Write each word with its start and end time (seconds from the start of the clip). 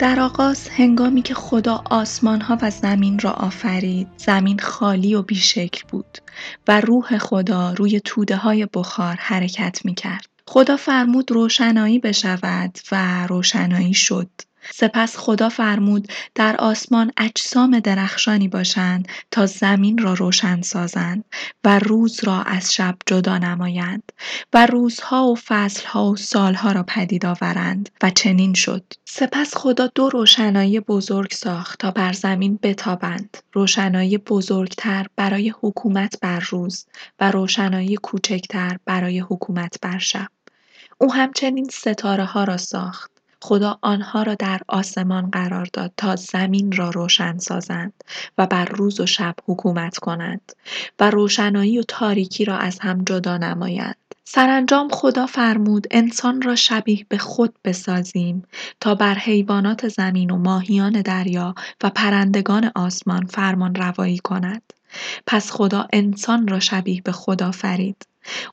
در 0.00 0.20
آغاز 0.20 0.68
هنگامی 0.68 1.22
که 1.22 1.34
خدا 1.34 1.82
آسمان 1.90 2.40
ها 2.40 2.58
و 2.62 2.70
زمین 2.70 3.18
را 3.18 3.30
آفرید 3.30 4.08
زمین 4.16 4.58
خالی 4.58 5.14
و 5.14 5.22
بیشکل 5.22 5.82
بود 5.88 6.18
و 6.68 6.80
روح 6.80 7.18
خدا 7.18 7.72
روی 7.72 8.00
توده 8.00 8.36
های 8.36 8.68
بخار 8.74 9.16
حرکت 9.18 9.80
می 9.84 9.94
کرد. 9.94 10.26
خدا 10.46 10.76
فرمود 10.76 11.30
روشنایی 11.30 11.98
بشود 11.98 12.78
و 12.92 13.26
روشنایی 13.26 13.94
شد. 13.94 14.30
سپس 14.72 15.16
خدا 15.16 15.48
فرمود 15.48 16.08
در 16.34 16.56
آسمان 16.56 17.12
اجسام 17.16 17.80
درخشانی 17.80 18.48
باشند 18.48 19.08
تا 19.30 19.46
زمین 19.46 19.98
را 19.98 20.14
روشن 20.14 20.62
سازند 20.62 21.24
و 21.64 21.78
روز 21.78 22.24
را 22.24 22.42
از 22.42 22.74
شب 22.74 22.96
جدا 23.06 23.38
نمایند 23.38 24.12
و 24.52 24.66
روزها 24.66 25.26
و 25.26 25.36
فصلها 25.46 26.10
و 26.10 26.16
سالها 26.16 26.72
را 26.72 26.82
پدید 26.82 27.26
آورند 27.26 27.88
و 28.02 28.10
چنین 28.10 28.54
شد. 28.54 28.84
سپس 29.04 29.56
خدا 29.56 29.86
دو 29.94 30.08
روشنایی 30.08 30.80
بزرگ 30.80 31.32
ساخت 31.32 31.78
تا 31.78 31.90
بر 31.90 32.12
زمین 32.12 32.58
بتابند. 32.62 33.36
روشنایی 33.52 34.18
بزرگتر 34.18 35.06
برای 35.16 35.54
حکومت 35.62 36.20
بر 36.20 36.40
روز 36.40 36.86
و 37.20 37.30
روشنایی 37.30 37.96
کوچکتر 37.96 38.76
برای 38.84 39.20
حکومت 39.20 39.76
بر 39.82 39.98
شب. 39.98 40.28
او 40.98 41.14
همچنین 41.14 41.68
ستاره 41.72 42.24
ها 42.24 42.44
را 42.44 42.56
ساخت. 42.56 43.19
خدا 43.42 43.78
آنها 43.82 44.22
را 44.22 44.34
در 44.34 44.60
آسمان 44.68 45.30
قرار 45.30 45.68
داد 45.72 45.92
تا 45.96 46.16
زمین 46.16 46.72
را 46.72 46.90
روشن 46.90 47.38
سازند 47.38 47.92
و 48.38 48.46
بر 48.46 48.64
روز 48.64 49.00
و 49.00 49.06
شب 49.06 49.34
حکومت 49.46 49.98
کنند 49.98 50.52
و 51.00 51.10
روشنایی 51.10 51.78
و 51.78 51.82
تاریکی 51.82 52.44
را 52.44 52.58
از 52.58 52.78
هم 52.78 53.04
جدا 53.04 53.36
نمایند. 53.36 53.96
سرانجام 54.24 54.88
خدا 54.92 55.26
فرمود 55.26 55.86
انسان 55.90 56.42
را 56.42 56.56
شبیه 56.56 57.06
به 57.08 57.18
خود 57.18 57.54
بسازیم 57.64 58.42
تا 58.80 58.94
بر 58.94 59.14
حیوانات 59.14 59.88
زمین 59.88 60.30
و 60.30 60.36
ماهیان 60.36 61.02
دریا 61.02 61.54
و 61.82 61.90
پرندگان 61.90 62.70
آسمان 62.74 63.26
فرمان 63.26 63.74
روایی 63.74 64.18
کند. 64.18 64.62
پس 65.26 65.50
خدا 65.50 65.86
انسان 65.92 66.48
را 66.48 66.60
شبیه 66.60 67.02
به 67.02 67.12
خدا 67.12 67.50
فرید. 67.50 68.06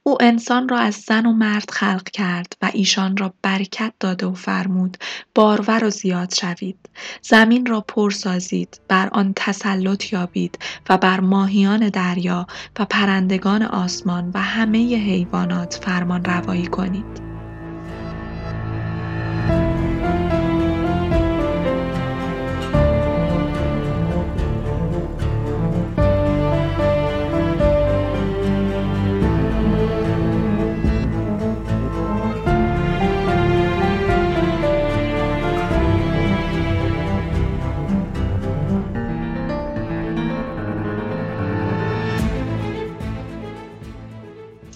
او 0.04 0.18
انسان 0.22 0.70
را 0.70 0.78
از 0.78 0.96
زن 0.96 1.26
و 1.26 1.34
مرد 1.34 1.72
خلق 1.72 2.04
کرد 2.04 2.54
و 2.62 2.72
ایشان 2.73 3.18
را 3.18 3.34
برکت 3.42 3.94
داده 4.00 4.26
و 4.26 4.34
فرمود 4.34 4.98
بارور 5.36 5.84
و 5.84 5.90
زیاد 5.90 6.34
شوید. 6.34 6.90
زمین 7.22 7.66
را 7.66 7.82
پر 7.82 8.12
سازید 8.12 8.80
بر 8.88 9.10
آن 9.12 9.34
تسلط 9.36 10.14
یابید 10.14 10.60
و 10.90 10.98
بر 10.98 11.20
ماهیان 11.20 11.90
دریا 11.90 12.48
و 12.80 12.86
پرندگان 12.86 13.64
آسمان 13.64 14.32
و 14.34 14.42
همه 14.42 14.95
حیوانات 14.95 15.80
فرمان 15.84 16.26
روایی 16.26 16.68
کنید. 16.68 17.36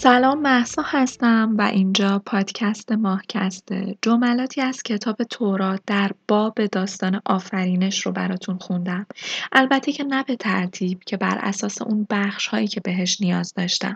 سلام 0.03 0.41
محسا 0.41 0.81
هستم 0.85 1.56
و 1.57 1.62
اینجا 1.62 2.22
پادکست 2.25 2.91
ماهکسته 2.91 3.97
جملاتی 4.01 4.62
از 4.62 4.84
کتاب 4.84 5.23
تورات 5.23 5.81
در 5.88 6.12
باب 6.28 6.66
داستان 6.66 7.22
آفرینش 7.25 8.06
رو 8.06 8.12
براتون 8.12 8.57
خوندم. 8.57 9.06
البته 9.51 9.91
که 9.91 10.03
نه 10.03 10.23
به 10.23 10.35
ترتیب 10.35 11.00
که 11.06 11.17
بر 11.17 11.38
اساس 11.41 11.81
اون 11.81 12.07
بخش 12.09 12.47
هایی 12.47 12.67
که 12.67 12.81
بهش 12.81 13.22
نیاز 13.22 13.53
داشتم. 13.53 13.95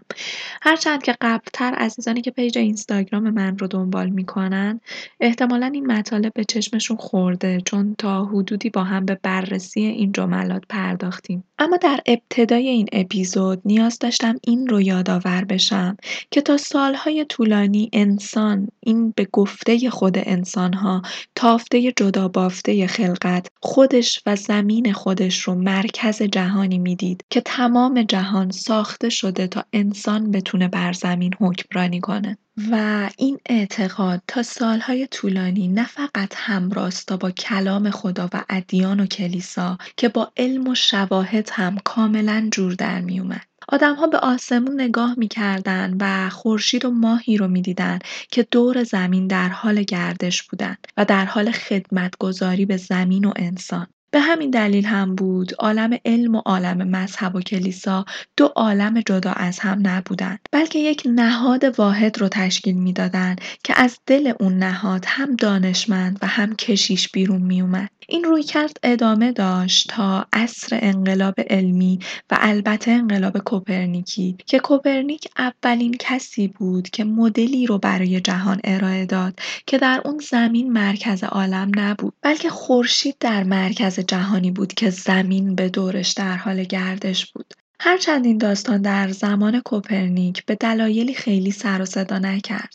هرچند 0.61 1.03
که 1.03 1.16
قبلتر 1.21 1.73
عزیزانی 1.73 2.22
که 2.22 2.31
پیج 2.31 2.57
اینستاگرام 2.57 3.29
من 3.29 3.57
رو 3.57 3.67
دنبال 3.67 4.09
می‌کنن 4.09 4.81
احتمالا 5.19 5.66
این 5.66 5.87
مطالب 5.91 6.33
به 6.33 6.43
چشمشون 6.43 6.97
خورده 6.97 7.61
چون 7.66 7.95
تا 7.97 8.25
حدودی 8.25 8.69
با 8.69 8.83
هم 8.83 9.05
به 9.05 9.19
بررسی 9.23 9.81
این 9.81 10.11
جملات 10.11 10.63
پرداختیم. 10.69 11.43
اما 11.59 11.77
در 11.77 11.99
ابتدای 12.05 12.67
این 12.67 12.87
اپیزود 12.91 13.61
نیاز 13.66 13.99
داشتم 13.99 14.35
این 14.43 14.67
رو 14.67 14.81
یادآور 14.81 15.45
بشم. 15.45 15.94
که 16.31 16.41
تا 16.41 16.57
سالهای 16.57 17.25
طولانی 17.25 17.89
انسان 17.94 18.67
این 18.79 19.13
به 19.16 19.28
گفته 19.31 19.89
خود 19.89 20.17
انسانها 20.17 21.01
تافته 21.35 21.91
جدا 21.97 22.28
بافته 22.28 22.88
خلقت 22.88 23.47
خودش 23.61 24.22
و 24.25 24.35
زمین 24.35 24.94
خودش 24.94 25.41
رو 25.41 25.55
مرکز 25.55 26.22
جهانی 26.22 26.78
می‌دید 26.78 27.23
که 27.29 27.41
تمام 27.41 28.03
جهان 28.03 28.51
ساخته 28.51 29.09
شده 29.09 29.47
تا 29.47 29.66
انسان 29.73 30.31
بتونه 30.31 30.67
بر 30.67 30.94
زمین 30.94 31.34
حکمرانی 31.39 32.00
کنه 32.00 32.38
و 32.72 33.09
این 33.17 33.39
اعتقاد 33.45 34.22
تا 34.28 34.44
سالهای 34.44 35.07
طولانی 35.07 35.67
نه 35.67 35.85
فقط 35.88 36.34
همراستا 36.35 37.17
با 37.17 37.31
کلام 37.31 37.89
خدا 37.89 38.29
و 38.34 38.44
ادیان 38.50 39.00
و 39.00 39.05
کلیسا 39.05 39.78
که 39.97 40.09
با 40.09 40.31
علم 40.38 40.67
و 40.67 40.75
شواهد 40.75 41.50
هم 41.53 41.78
کاملا 41.84 42.50
جور 42.51 42.73
در 42.73 43.01
می 43.01 43.19
اومد. 43.19 43.45
آدمها 43.69 44.07
به 44.07 44.17
آسمون 44.17 44.81
نگاه 44.81 45.13
می‌کردند 45.17 45.97
و 45.99 46.29
خورشید 46.29 46.85
و 46.85 46.91
ماهی 46.91 47.37
رو 47.37 47.47
می‌دیدند 47.47 48.03
که 48.31 48.47
دور 48.51 48.83
زمین 48.83 49.27
در 49.27 49.49
حال 49.49 49.83
گردش 49.83 50.43
بودند 50.43 50.87
و 50.97 51.05
در 51.05 51.25
حال 51.25 51.51
خدمتگذاری 51.51 52.65
به 52.65 52.77
زمین 52.77 53.25
و 53.25 53.31
انسان. 53.35 53.87
به 54.11 54.21
همین 54.21 54.49
دلیل 54.49 54.85
هم 54.85 55.15
بود 55.15 55.53
عالم 55.59 55.97
علم 56.05 56.35
و 56.35 56.41
عالم 56.45 56.77
مذهب 56.77 57.35
و 57.35 57.41
کلیسا 57.41 58.05
دو 58.37 58.45
عالم 58.45 59.01
جدا 59.01 59.31
از 59.31 59.59
هم 59.59 59.81
نبودند 59.83 60.39
بلکه 60.51 60.79
یک 60.79 61.03
نهاد 61.05 61.79
واحد 61.79 62.21
رو 62.21 62.27
تشکیل 62.27 62.75
می‌دادند 62.75 63.41
که 63.63 63.73
از 63.77 63.99
دل 64.05 64.33
اون 64.39 64.57
نهاد 64.57 65.03
هم 65.07 65.35
دانشمند 65.35 66.19
و 66.21 66.27
هم 66.27 66.55
کشیش 66.55 67.09
بیرون 67.09 67.41
می 67.41 67.61
اومد. 67.61 67.89
این 68.07 68.23
رویکرد 68.23 68.77
ادامه 68.83 69.31
داشت 69.31 69.89
تا 69.89 70.25
عصر 70.33 70.79
انقلاب 70.81 71.33
علمی 71.49 71.99
و 72.31 72.38
البته 72.41 72.91
انقلاب 72.91 73.38
کوپرنیکی 73.38 74.38
که 74.45 74.59
کوپرنیک 74.59 75.27
اولین 75.38 75.95
کسی 75.99 76.47
بود 76.47 76.89
که 76.89 77.03
مدلی 77.03 77.66
رو 77.66 77.77
برای 77.77 78.21
جهان 78.21 78.61
ارائه 78.63 79.05
داد 79.05 79.39
که 79.67 79.77
در 79.77 80.01
اون 80.05 80.19
زمین 80.19 80.73
مرکز 80.73 81.23
عالم 81.23 81.71
نبود 81.75 82.13
بلکه 82.21 82.49
خورشید 82.49 83.16
در 83.19 83.43
مرکز 83.43 83.99
جهانی 83.99 84.51
بود 84.51 84.73
که 84.73 84.89
زمین 84.89 85.55
به 85.55 85.69
دورش 85.69 86.11
در 86.11 86.37
حال 86.37 86.63
گردش 86.63 87.31
بود. 87.31 87.53
هرچند 87.79 88.25
این 88.25 88.37
داستان 88.37 88.81
در 88.81 89.11
زمان 89.11 89.59
کوپرنیک 89.59 90.45
به 90.45 90.55
دلایلی 90.55 91.13
خیلی 91.13 91.51
سر 91.51 91.81
و 91.81 91.85
صدا 91.85 92.19
نکرد 92.19 92.73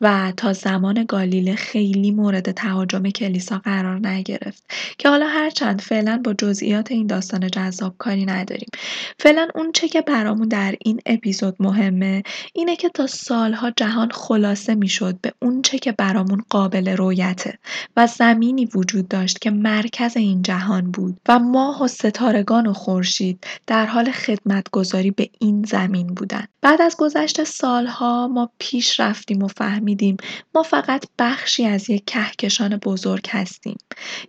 و 0.00 0.32
تا 0.36 0.52
زمان 0.52 1.04
گالیله 1.04 1.54
خیلی 1.54 2.10
مورد 2.10 2.50
تهاجم 2.50 3.10
کلیسا 3.10 3.58
قرار 3.58 4.06
نگرفت 4.06 4.64
که 4.98 5.08
حالا 5.08 5.26
هرچند 5.26 5.80
فعلا 5.80 6.20
با 6.24 6.34
جزئیات 6.34 6.92
این 6.92 7.06
داستان 7.06 7.48
جذاب 7.48 7.94
کاری 7.98 8.24
نداریم. 8.24 8.68
فعلا 9.18 9.48
اون 9.54 9.72
چه 9.72 9.88
که 9.88 10.00
برامون 10.00 10.48
در 10.48 10.74
این 10.84 11.00
اپیزود 11.06 11.56
مهمه 11.60 12.22
اینه 12.54 12.76
که 12.76 12.88
تا 12.88 13.06
سالها 13.06 13.70
جهان 13.70 14.10
خلاصه 14.10 14.74
می‌شد 14.74 15.18
به 15.20 15.32
اون 15.42 15.62
چه 15.62 15.78
که 15.78 15.92
برامون 15.92 16.44
قابل 16.50 16.88
رویته 16.88 17.58
و 17.96 18.06
زمینی 18.06 18.64
وجود 18.74 19.08
داشت 19.08 19.38
که 19.38 19.50
مرکز 19.50 20.16
این 20.16 20.42
جهان 20.42 20.90
بود 20.90 21.20
و 21.28 21.38
ماه 21.38 21.84
و 21.84 21.88
ستارگان 21.88 22.66
و 22.66 22.72
خورشید 22.72 23.46
در 23.66 23.86
حال 23.86 24.10
خدمتگذاری 24.52 25.10
به 25.10 25.30
این 25.38 25.64
زمین 25.68 26.06
بودن. 26.06 26.44
بعد 26.62 26.82
از 26.82 26.96
گذشت 26.96 27.44
سالها 27.44 28.28
ما 28.28 28.50
پیش 28.58 29.00
رفتیم 29.00 29.42
و 29.42 29.48
فهمیدیم 29.48 30.16
ما 30.54 30.62
فقط 30.62 31.04
بخشی 31.18 31.66
از 31.66 31.90
یک 31.90 32.04
کهکشان 32.06 32.76
بزرگ 32.76 33.28
هستیم. 33.30 33.76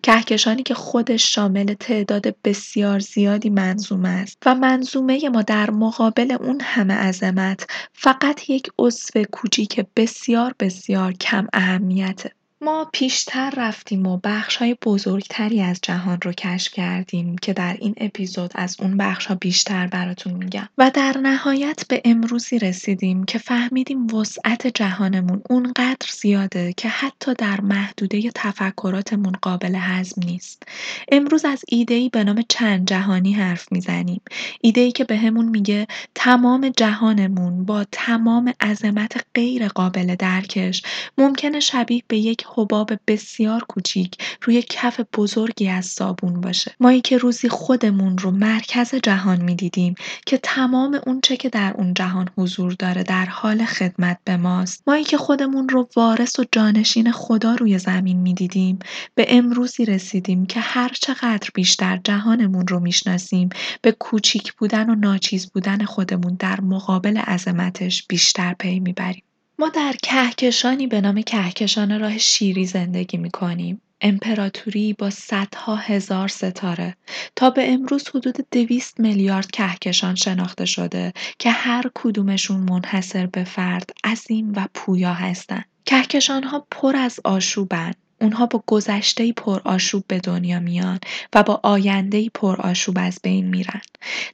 کهکشانی 0.03 0.63
که 0.63 0.73
خودش 0.73 1.35
شامل 1.35 1.73
تعداد 1.73 2.35
بسیار 2.43 2.99
زیادی 2.99 3.49
منظومه 3.49 4.09
است 4.09 4.37
و 4.45 4.55
منظومه 4.55 5.29
ما 5.29 5.41
در 5.41 5.71
مقابل 5.71 6.31
اون 6.31 6.61
همه 6.63 6.93
عظمت 6.93 7.67
فقط 7.93 8.49
یک 8.49 8.69
عضو 8.79 9.23
کوچیک 9.31 9.85
بسیار 9.95 10.55
بسیار 10.59 11.13
کم 11.13 11.47
اهمیته. 11.53 12.31
ما 12.63 12.89
پیشتر 12.93 13.53
رفتیم 13.57 14.07
و 14.07 14.19
های 14.59 14.77
بزرگتری 14.85 15.61
از 15.61 15.79
جهان 15.81 16.19
رو 16.21 16.31
کشف 16.31 16.73
کردیم 16.73 17.37
که 17.37 17.53
در 17.53 17.77
این 17.79 17.93
اپیزود 17.97 18.51
از 18.55 18.77
اون 18.79 19.01
ها 19.01 19.35
بیشتر 19.35 19.87
براتون 19.87 20.33
میگم. 20.33 20.69
و 20.77 20.91
در 20.93 21.17
نهایت 21.17 21.87
به 21.87 22.01
امروزی 22.05 22.59
رسیدیم 22.59 23.23
که 23.23 23.37
فهمیدیم 23.37 24.13
وسعت 24.13 24.67
جهانمون 24.67 25.41
اونقدر 25.49 26.07
زیاده 26.11 26.73
که 26.77 26.89
حتی 26.89 27.33
در 27.33 27.61
محدوده 27.61 28.31
تفکراتمون 28.35 29.33
قابل 29.41 29.75
هضم 29.75 30.21
نیست. 30.25 30.63
امروز 31.11 31.45
از 31.45 31.63
ایده‌ای 31.67 32.09
به 32.09 32.23
نام 32.23 32.43
چند 32.49 32.87
جهانی 32.87 33.33
حرف 33.33 33.71
می‌زنیم. 33.71 34.21
ایده‌ای 34.61 34.91
که 34.91 35.03
بهمون 35.03 35.49
میگه 35.49 35.87
تمام 36.15 36.69
جهانمون 36.69 37.65
با 37.65 37.85
تمام 37.91 38.53
عظمت 38.61 39.25
غیر 39.35 39.67
قابل 39.67 40.15
درکش 40.15 40.81
ممکنه 41.17 41.59
شبیه 41.59 42.03
به 42.07 42.17
یک 42.17 42.43
حباب 42.55 42.91
بسیار 43.07 43.63
کوچیک 43.67 44.17
روی 44.41 44.63
کف 44.69 44.99
بزرگی 45.13 45.69
از 45.69 45.85
صابون 45.85 46.41
باشه. 46.41 46.71
مایی 46.79 47.01
که 47.01 47.17
روزی 47.17 47.49
خودمون 47.49 48.17
رو 48.17 48.31
مرکز 48.31 48.95
جهان 48.95 49.41
می‌دیدیم 49.41 49.95
که 50.25 50.37
تمام 50.37 51.01
اونچه 51.07 51.37
که 51.37 51.49
در 51.49 51.73
اون 51.77 51.93
جهان 51.93 52.29
حضور 52.37 52.73
داره 52.73 53.03
در 53.03 53.25
حال 53.25 53.65
خدمت 53.65 54.17
به 54.23 54.37
ماست. 54.37 54.83
مایی 54.87 55.03
که 55.03 55.17
خودمون 55.17 55.69
رو 55.69 55.89
وارث 55.95 56.39
و 56.39 56.45
جانشین 56.51 57.11
خدا 57.11 57.55
روی 57.55 57.79
زمین 57.79 58.17
می‌دیدیم 58.17 58.79
به 59.15 59.25
امروزی 59.29 59.85
رسیدیم 59.85 60.45
که 60.45 60.59
هر 60.59 60.91
چقدر 61.01 61.49
بیشتر 61.53 61.99
جهانمون 62.03 62.67
رو 62.67 62.79
می‌شناسیم 62.79 63.49
به 63.81 63.91
کوچیک 63.91 64.53
بودن 64.53 64.89
و 64.89 64.95
ناچیز 64.95 65.51
بودن 65.51 65.85
خودمون 65.85 66.35
در 66.39 66.61
مقابل 66.61 67.17
عظمتش 67.17 68.07
بیشتر 68.07 68.53
پی 68.53 68.79
می‌بریم. 68.79 69.23
ما 69.59 69.69
در 69.69 69.93
کهکشانی 70.03 70.87
به 70.87 71.01
نام 71.01 71.21
کهکشان 71.21 71.99
راه 71.99 72.17
شیری 72.17 72.65
زندگی 72.65 73.17
می‌کنیم. 73.17 73.81
امپراتوری 74.01 74.93
با 74.93 75.09
صدها 75.09 75.75
هزار 75.75 76.27
ستاره. 76.27 76.95
تا 77.35 77.49
به 77.49 77.71
امروز 77.73 78.07
حدود 78.09 78.35
دویست 78.51 78.99
میلیارد 78.99 79.51
کهکشان 79.51 80.15
شناخته 80.15 80.65
شده 80.65 81.13
که 81.39 81.51
هر 81.51 81.83
کدومشون 81.95 82.57
منحصر 82.57 83.25
به 83.25 83.43
فرد 83.43 83.89
عظیم 84.03 84.53
و 84.55 84.67
پویا 84.73 85.13
هستند. 85.13 85.65
کهکشان 85.85 86.43
ها 86.43 86.67
پر 86.71 86.95
از 86.95 87.19
آشوبن. 87.23 87.93
اونها 88.23 88.45
با 88.45 88.63
گذشته 88.67 89.33
پر 89.33 89.61
آشوب 89.65 90.03
به 90.07 90.19
دنیا 90.19 90.59
میان 90.59 90.99
و 91.35 91.43
با 91.43 91.59
آینده 91.63 92.29
پر 92.29 92.61
آشوب 92.61 92.97
از 92.99 93.19
بین 93.23 93.45
میرن. 93.45 93.81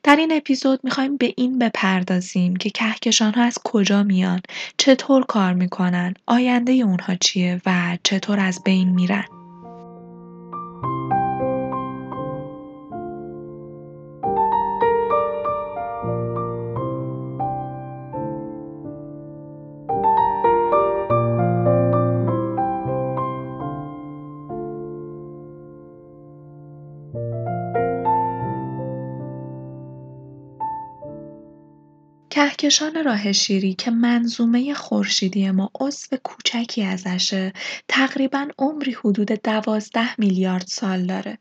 در 0.03 0.15
این 0.15 0.31
اپیزود 0.31 0.79
می‌خوایم 0.83 1.17
به 1.17 1.33
این 1.37 1.59
بپردازیم 1.59 2.55
که 2.55 2.69
کهکشان 2.69 3.33
ها 3.33 3.43
از 3.43 3.57
کجا 3.63 4.03
میان، 4.03 4.41
چطور 4.77 5.25
کار 5.25 5.53
می‌کنن، 5.53 6.13
آینده 6.27 6.71
اونها 6.71 7.15
چیه 7.15 7.61
و 7.65 7.97
چطور 8.03 8.39
از 8.39 8.63
بین 8.63 8.89
میرن. 8.89 9.25
کهکشان 32.29 33.03
راه 33.05 33.31
شیری 33.31 33.73
که 33.73 33.91
منظومه 33.91 34.73
خورشیدی 34.73 35.51
ما 35.51 35.71
عضو 35.79 36.17
کوچکی 36.23 36.83
ازشه 36.83 37.53
تقریبا 37.87 38.47
عمری 38.59 38.91
حدود 38.91 39.31
دوازده 39.43 40.19
میلیارد 40.19 40.65
سال 40.67 41.05
داره. 41.05 41.37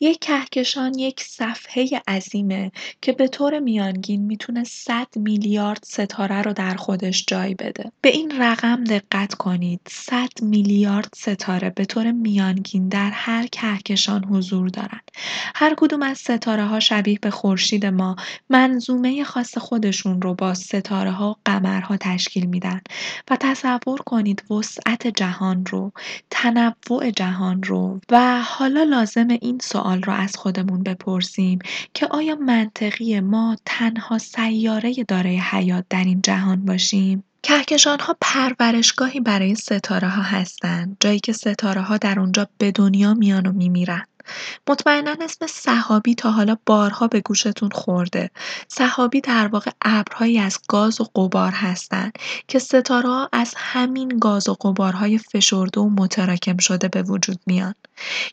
یک 0.00 0.18
کهکشان 0.18 0.98
یک 0.98 1.20
صفحه 1.20 2.02
عظیمه 2.08 2.72
که 3.02 3.12
به 3.12 3.28
طور 3.28 3.58
میانگین 3.58 4.22
می‌تونه 4.22 4.64
100 4.64 5.06
میلیارد 5.16 5.84
ستاره 5.84 6.42
رو 6.42 6.52
در 6.52 6.74
خودش 6.74 7.24
جای 7.26 7.54
بده. 7.54 7.92
به 8.00 8.08
این 8.08 8.42
رقم 8.42 8.84
دقت 8.84 9.34
کنید 9.34 9.80
100 9.88 10.28
میلیارد 10.42 11.14
ستاره 11.16 11.70
به 11.70 11.84
طور 11.84 12.12
میانگین 12.12 12.88
در 12.88 13.10
هر 13.10 13.46
کهکشان 13.46 14.24
حضور 14.24 14.68
دارند 14.68 15.10
هر 15.54 15.74
کدوم 15.76 16.02
از 16.02 16.18
ستاره 16.18 16.64
ها 16.64 16.80
شبیه 16.80 17.18
به 17.22 17.30
خورشید 17.30 17.86
ما 17.86 18.16
منظومه 18.50 19.24
خاص 19.24 19.58
خودشون 19.58 20.22
رو 20.22 20.34
با 20.40 20.54
ستاره 20.54 21.10
ها 21.10 21.30
و 21.30 21.34
قمرها 21.44 21.96
تشکیل 21.96 22.46
میدن 22.46 22.80
و 23.30 23.36
تصور 23.40 23.98
کنید 24.06 24.50
وسعت 24.50 25.06
جهان 25.06 25.66
رو 25.66 25.92
تنوع 26.30 27.10
جهان 27.16 27.62
رو 27.62 28.00
و 28.10 28.42
حالا 28.42 28.82
لازم 28.82 29.28
این 29.28 29.58
سوال 29.62 30.02
رو 30.02 30.12
از 30.12 30.36
خودمون 30.36 30.82
بپرسیم 30.82 31.58
که 31.94 32.06
آیا 32.06 32.34
منطقی 32.34 33.20
ما 33.20 33.56
تنها 33.64 34.18
سیاره 34.18 34.94
دارای 35.08 35.36
حیات 35.38 35.84
در 35.90 36.04
این 36.04 36.22
جهان 36.22 36.64
باشیم؟ 36.64 37.24
کهکشان 37.42 38.00
ها 38.00 38.16
پرورشگاهی 38.20 39.20
برای 39.20 39.54
ستاره 39.54 40.08
ها 40.08 40.22
هستند 40.22 40.96
جایی 41.00 41.20
که 41.20 41.32
ستاره 41.32 41.80
ها 41.80 41.96
در 41.96 42.20
اونجا 42.20 42.48
به 42.58 42.72
دنیا 42.72 43.14
میان 43.14 43.46
و 43.46 43.52
میمیرن 43.52 44.04
مطمئنا 44.68 45.16
اسم 45.20 45.46
صحابی 45.46 46.14
تا 46.14 46.30
حالا 46.30 46.56
بارها 46.66 47.08
به 47.08 47.20
گوشتون 47.20 47.70
خورده. 47.70 48.30
صحابی 48.68 49.20
در 49.20 49.48
واقع 49.48 49.70
ابرهایی 49.82 50.38
از 50.38 50.58
گاز 50.68 51.00
و 51.00 51.04
غبار 51.14 51.52
هستند 51.52 52.12
که 52.48 52.58
ستاره 52.58 53.28
از 53.32 53.54
همین 53.56 54.08
گاز 54.08 54.48
و 54.48 54.56
غبارهای 54.60 55.18
فشرده 55.18 55.80
و 55.80 55.88
متراکم 55.88 56.56
شده 56.56 56.88
به 56.88 57.02
وجود 57.02 57.38
میان. 57.46 57.74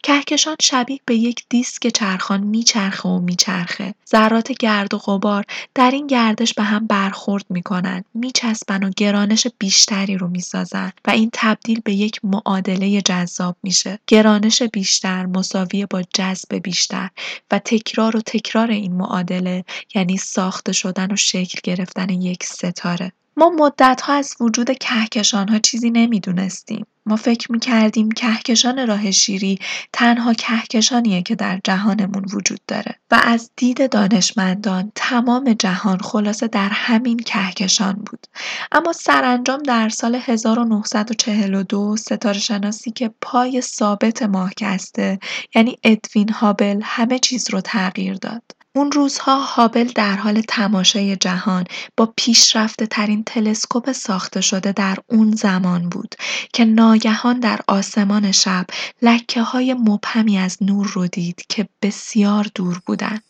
کهکشان 0.03 0.55
شبیه 0.61 0.99
به 1.05 1.15
یک 1.15 1.45
دیسک 1.49 1.87
چرخان 1.87 2.39
میچرخه 2.41 3.09
و 3.09 3.19
میچرخه. 3.19 3.93
ذرات 4.11 4.51
گرد 4.51 4.93
و 4.93 4.97
غبار 4.97 5.45
در 5.75 5.91
این 5.91 6.07
گردش 6.07 6.53
به 6.53 6.63
هم 6.63 6.87
برخورد 6.87 7.45
می‌کنند 7.49 8.05
میچسبن 8.13 8.83
و 8.83 8.91
گرانش 8.97 9.47
بیشتری 9.59 10.17
رو 10.17 10.27
می‌سازن 10.27 10.91
و 11.07 11.11
این 11.11 11.29
تبدیل 11.33 11.81
به 11.83 11.93
یک 11.93 12.19
معادله 12.23 13.01
جذاب 13.01 13.55
میشه. 13.63 13.99
گرانش 14.07 14.61
بیشتر 14.63 15.25
مساوی 15.25 15.76
با 15.85 16.01
جذب 16.13 16.55
بیشتر 16.55 17.09
و 17.51 17.59
تکرار 17.59 18.17
و 18.17 18.21
تکرار 18.21 18.71
این 18.71 18.93
معادله 18.93 19.65
یعنی 19.95 20.17
ساخته 20.17 20.71
شدن 20.71 21.11
و 21.11 21.15
شکل 21.15 21.59
گرفتن 21.63 22.09
یک 22.09 22.43
ستاره. 22.43 23.11
ما 23.37 23.49
مدتها 23.49 24.13
از 24.13 24.35
وجود 24.39 24.77
کهکشان 24.77 25.47
ها 25.47 25.59
چیزی 25.59 25.89
نمی‌دونستیم. 25.89 26.85
ما 27.05 27.15
فکر 27.15 27.51
می‌کردیم 27.51 28.11
کهکشان 28.11 28.87
راه 28.87 29.11
شیری 29.11 29.59
تنها 29.93 30.33
کهکشانیه 30.33 31.21
که 31.21 31.35
در 31.35 31.59
جهانمون 31.63 32.25
وجود 32.33 32.59
داره 32.67 32.95
و 33.11 33.21
از 33.23 33.51
دید 33.55 33.89
دانشمندان 33.89 34.91
تمام 34.95 35.53
جهان 35.53 35.97
خلاصه 35.97 36.47
در 36.47 36.69
همین 36.69 37.17
کهکشان 37.17 37.93
بود. 37.93 38.27
اما 38.71 38.93
سرانجام 38.93 39.63
در 39.63 39.89
سال 39.89 40.15
1942 40.15 41.97
ستاره 41.97 42.39
شناسی 42.39 42.91
که 42.91 43.11
پای 43.21 43.61
ثابت 43.61 44.21
ماه 44.23 44.53
کسته 44.57 45.19
یعنی 45.55 45.77
ادوین 45.83 46.29
هابل 46.29 46.79
همه 46.83 47.19
چیز 47.19 47.49
رو 47.49 47.61
تغییر 47.61 48.13
داد. 48.13 48.56
اون 48.77 48.91
روزها 48.91 49.43
هابل 49.43 49.91
در 49.95 50.15
حال 50.15 50.41
تماشای 50.41 51.15
جهان 51.15 51.63
با 51.97 52.13
پیشرفته 52.17 52.85
ترین 52.85 53.23
تلسکوپ 53.23 53.91
ساخته 53.91 54.41
شده 54.41 54.71
در 54.71 54.97
اون 55.07 55.31
زمان 55.31 55.89
بود 55.89 56.15
که 56.53 56.65
ناگهان 56.65 57.39
در 57.39 57.59
آسمان 57.67 58.31
شب 58.31 58.65
لکه 59.01 59.41
های 59.41 59.73
مبهمی 59.73 60.37
از 60.37 60.57
نور 60.61 60.87
رو 60.93 61.07
دید 61.07 61.45
که 61.49 61.69
بسیار 61.81 62.47
دور 62.55 62.81
بودند. 62.85 63.26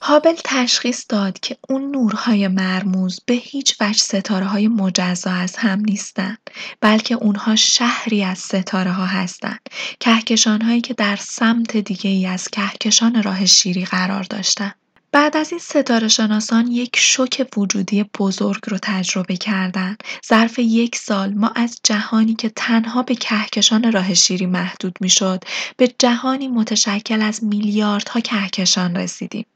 هابل 0.00 0.34
تشخیص 0.44 1.04
داد 1.08 1.40
که 1.40 1.56
اون 1.68 1.90
نورهای 1.90 2.48
مرموز 2.48 3.20
به 3.26 3.34
هیچ 3.34 3.76
وجه 3.80 3.98
ستاره 3.98 4.46
های 4.46 4.68
مجزا 4.68 5.30
از 5.30 5.56
هم 5.56 5.80
نیستند 5.80 6.38
بلکه 6.80 7.14
اونها 7.14 7.56
شهری 7.56 8.24
از 8.24 8.38
ستاره 8.38 8.92
ها 8.92 9.06
هستند 9.06 9.60
کهکشان 10.00 10.62
هایی 10.62 10.80
که 10.80 10.94
در 10.94 11.16
سمت 11.16 11.76
دیگه 11.76 12.10
ای 12.10 12.26
از 12.26 12.48
کهکشان 12.48 13.22
راه 13.22 13.46
شیری 13.46 13.84
قرار 13.84 14.22
داشتند 14.22 14.74
بعد 15.12 15.36
از 15.36 15.50
این 15.50 15.60
ستاره 15.60 16.08
شناسان 16.08 16.66
یک 16.66 16.96
شوک 16.96 17.46
وجودی 17.56 18.04
بزرگ 18.18 18.60
رو 18.68 18.78
تجربه 18.82 19.36
کردند. 19.36 20.02
ظرف 20.28 20.58
یک 20.58 20.96
سال 20.96 21.34
ما 21.34 21.52
از 21.56 21.80
جهانی 21.84 22.34
که 22.34 22.48
تنها 22.48 23.02
به 23.02 23.14
کهکشان 23.14 23.92
راه 23.92 24.14
شیری 24.14 24.46
محدود 24.46 24.98
می‌شد 25.00 25.44
به 25.76 25.94
جهانی 25.98 26.48
متشکل 26.48 27.22
از 27.22 27.44
میلیاردها 27.44 28.20
کهکشان 28.20 28.96
رسیدیم. 28.96 29.46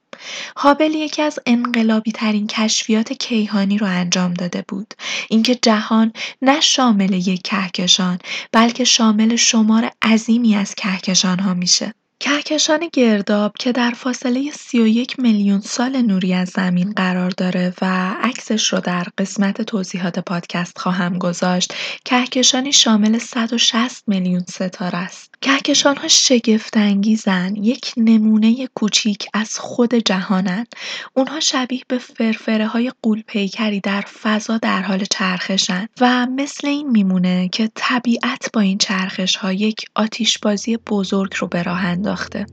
هابل 0.57 0.95
یکی 0.95 1.23
از 1.23 1.39
انقلابی 1.47 2.13
ترین 2.13 2.47
کشفیات 2.47 3.13
کیهانی 3.13 3.79
رو 3.79 3.87
انجام 3.87 4.35
داده 4.35 4.65
بود. 4.69 4.95
اینکه 5.29 5.55
جهان 5.55 6.13
نه 6.43 6.61
شامل 6.61 7.13
یک 7.13 7.43
کهکشان 7.43 8.19
بلکه 8.53 8.85
شامل 8.85 9.37
شمار 9.37 9.91
عظیمی 10.03 10.57
از 10.57 10.75
کهکشان 10.75 11.39
ها 11.39 11.55
میشه. 11.55 11.95
کهکشان 12.23 12.89
گرداب 12.93 13.53
که 13.59 13.73
در 13.73 13.91
فاصله 13.91 14.51
31 14.51 15.19
میلیون 15.19 15.61
سال 15.61 16.03
نوری 16.03 16.35
از 16.35 16.49
زمین 16.49 16.93
قرار 16.93 17.31
داره 17.31 17.75
و 17.83 18.15
عکسش 18.23 18.73
رو 18.73 18.81
در 18.81 19.07
قسمت 19.19 19.63
توضیحات 19.63 20.19
پادکست 20.19 20.79
خواهم 20.79 21.19
گذاشت 21.19 21.75
کهکشانی 22.05 22.73
شامل 22.73 23.19
160 23.19 24.03
میلیون 24.07 24.45
ستاره 24.49 24.99
است. 24.99 25.32
کهکشان‌ها 25.43 26.09
شگفت‌انگیزن 26.09 27.57
یک 27.57 27.93
نمونه 27.97 28.67
کوچیک 28.75 29.27
از 29.35 29.59
خود 29.59 29.95
جهانند 29.95 30.67
اونها 31.15 31.41
شبیه 31.41 31.83
به 31.89 31.99
فرفره 31.99 32.67
های 32.67 32.93
قولپیکری 33.03 33.81
در 33.81 34.01
فضا 34.01 34.59
در 34.59 34.83
حال 34.83 35.05
چرخشن 35.05 35.87
و 36.01 36.27
مثل 36.27 36.67
این 36.67 36.91
میمونه 36.91 37.49
که 37.49 37.71
طبیعت 37.75 38.51
با 38.53 38.61
این 38.61 38.79
چرخش 38.79 39.37
ها 39.37 39.53
یک 39.53 39.81
آتیشبازی 39.95 40.77
بزرگ 40.77 41.35
رو 41.39 41.49
به 41.49 41.63
راه 41.63 41.85
انداخته. 41.85 42.47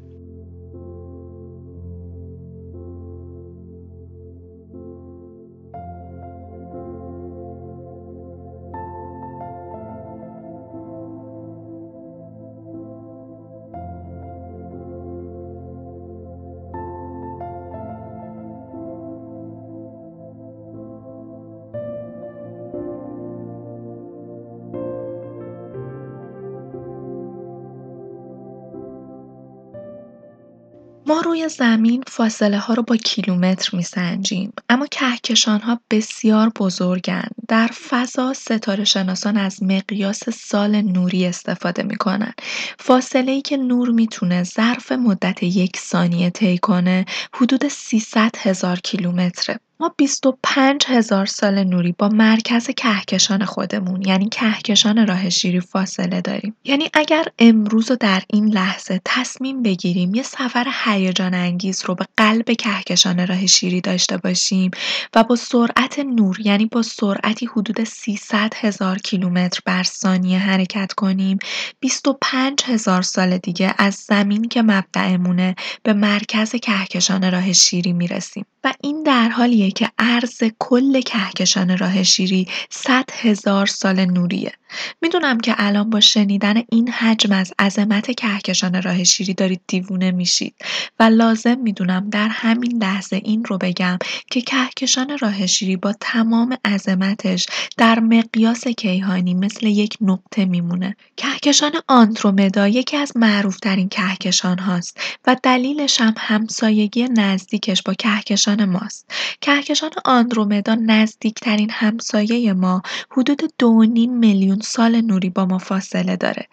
روی 31.39 31.49
زمین 31.49 32.03
فاصله 32.07 32.57
ها 32.57 32.73
رو 32.73 32.83
با 32.83 32.95
کیلومتر 32.95 33.77
میسنجیم 33.77 34.53
اما 34.69 34.87
کهکشان 34.87 35.61
ها 35.61 35.79
بسیار 35.91 36.49
بزرگن. 36.49 37.27
در 37.47 37.67
فضا 37.67 38.33
ستاره 38.33 38.83
شناسان 38.83 39.37
از 39.37 39.63
مقیاس 39.63 40.29
سال 40.29 40.81
نوری 40.81 41.25
استفاده 41.25 41.83
می‌کنن. 41.83 42.33
فاصله 42.79 43.31
ای 43.31 43.41
که 43.41 43.57
نور 43.57 43.89
می‌تونه 43.89 44.43
ظرف 44.43 44.91
مدت 44.91 45.43
یک 45.43 45.77
ثانیه 45.77 46.29
طی 46.29 46.57
کنه 46.57 47.05
حدود 47.33 47.67
300 47.67 48.31
هزار 48.37 48.79
کیلومتره. 48.79 49.59
ما 49.81 49.93
25 49.97 50.85
هزار 50.87 51.25
سال 51.25 51.63
نوری 51.63 51.95
با 51.97 52.09
مرکز 52.09 52.69
کهکشان 52.69 53.45
خودمون 53.45 54.01
یعنی 54.01 54.29
کهکشان 54.29 55.07
راه 55.07 55.29
شیری 55.29 55.59
فاصله 55.59 56.21
داریم. 56.21 56.55
یعنی 56.63 56.89
اگر 56.93 57.25
امروز 57.39 57.91
و 57.91 57.95
در 57.95 58.21
این 58.33 58.45
لحظه 58.45 59.01
تصمیم 59.05 59.63
بگیریم 59.63 60.15
یه 60.15 60.23
سفر 60.23 60.67
هیجان 60.85 61.33
انگیز 61.33 61.85
رو 61.85 61.95
به 61.95 62.05
قلب 62.17 62.51
کهکشان 62.51 63.27
راه 63.27 63.47
شیری 63.47 63.81
داشته 63.81 64.17
باشیم 64.17 64.71
و 65.15 65.23
با 65.23 65.35
سرعت 65.35 65.99
نور 65.99 66.37
یعنی 66.39 66.65
با 66.65 66.81
سرعتی 66.81 67.45
حدود 67.45 67.83
300 67.83 68.53
هزار 68.55 68.97
کیلومتر 68.97 69.59
بر 69.65 69.83
ثانیه 69.83 70.39
حرکت 70.39 70.93
کنیم 70.93 71.37
25 71.79 72.63
هزار 72.65 73.01
سال 73.01 73.37
دیگه 73.37 73.75
از 73.77 73.95
زمین 73.95 74.47
که 74.47 74.61
مبدعمونه 74.61 75.55
به 75.83 75.93
مرکز 75.93 76.55
کهکشان 76.55 77.31
راه 77.31 77.53
شیری 77.53 77.93
می‌رسیم. 77.93 78.45
و 78.63 78.73
این 78.81 79.03
در 79.03 79.29
حالیه 79.29 79.71
که 79.71 79.91
عرض 79.99 80.43
کل 80.59 81.01
کهکشان 81.01 81.77
راه 81.77 82.03
شیری 82.03 82.47
100 82.69 83.09
هزار 83.13 83.65
سال 83.65 84.05
نوریه. 84.05 84.53
می‌دونم 85.01 85.39
که 85.39 85.55
الان 85.57 85.89
با 85.89 85.99
شنیدن 85.99 86.63
این 86.71 86.89
حجم 86.89 87.31
از 87.31 87.53
عظمت 87.59 88.11
کهکشان 88.11 88.81
راه 88.81 89.03
شیری 89.03 89.33
دارید 89.33 89.61
دیوونه 89.67 90.11
میشید 90.11 90.55
و 90.99 91.03
لازم 91.03 91.57
می‌دونم 91.57 92.09
در 92.09 92.27
همین 92.27 92.83
لحظه 92.83 93.15
این 93.15 93.45
رو 93.45 93.57
بگم 93.57 93.97
که 94.31 94.41
کهکشان 94.41 95.17
راه 95.17 95.47
شیری 95.47 95.75
با 95.75 95.93
تمام 95.99 96.57
عظمتش 96.65 97.45
در 97.77 97.99
مقیاس 97.99 98.67
کیهانی 98.67 99.33
مثل 99.33 99.67
یک 99.67 99.97
نقطه 100.01 100.45
میمونه. 100.45 100.95
کهکشان 101.17 101.71
آندرومدا 101.87 102.67
یکی 102.67 102.97
از 102.97 103.17
معروفترین 103.17 103.89
کهکشان 103.89 104.59
هاست 104.59 104.97
و 105.27 105.35
دلیلش 105.43 106.01
هم 106.01 106.13
همسایگی 106.17 107.07
نزدیکش 107.07 107.81
با 107.81 107.93
کهکشان 107.93 108.65
ماست. 108.65 109.11
کهکشان 109.41 109.91
آندرومدا 110.05 110.75
نزدیکترین 110.75 111.69
همسایه 111.69 112.53
ما 112.53 112.81
حدود 113.11 113.41
دو 113.59 113.73
میلیون 114.19 114.58
سال 114.61 115.01
نوری 115.01 115.29
با 115.29 115.45
ما 115.45 115.57
فاصله 115.57 116.15
داره. 116.15 116.47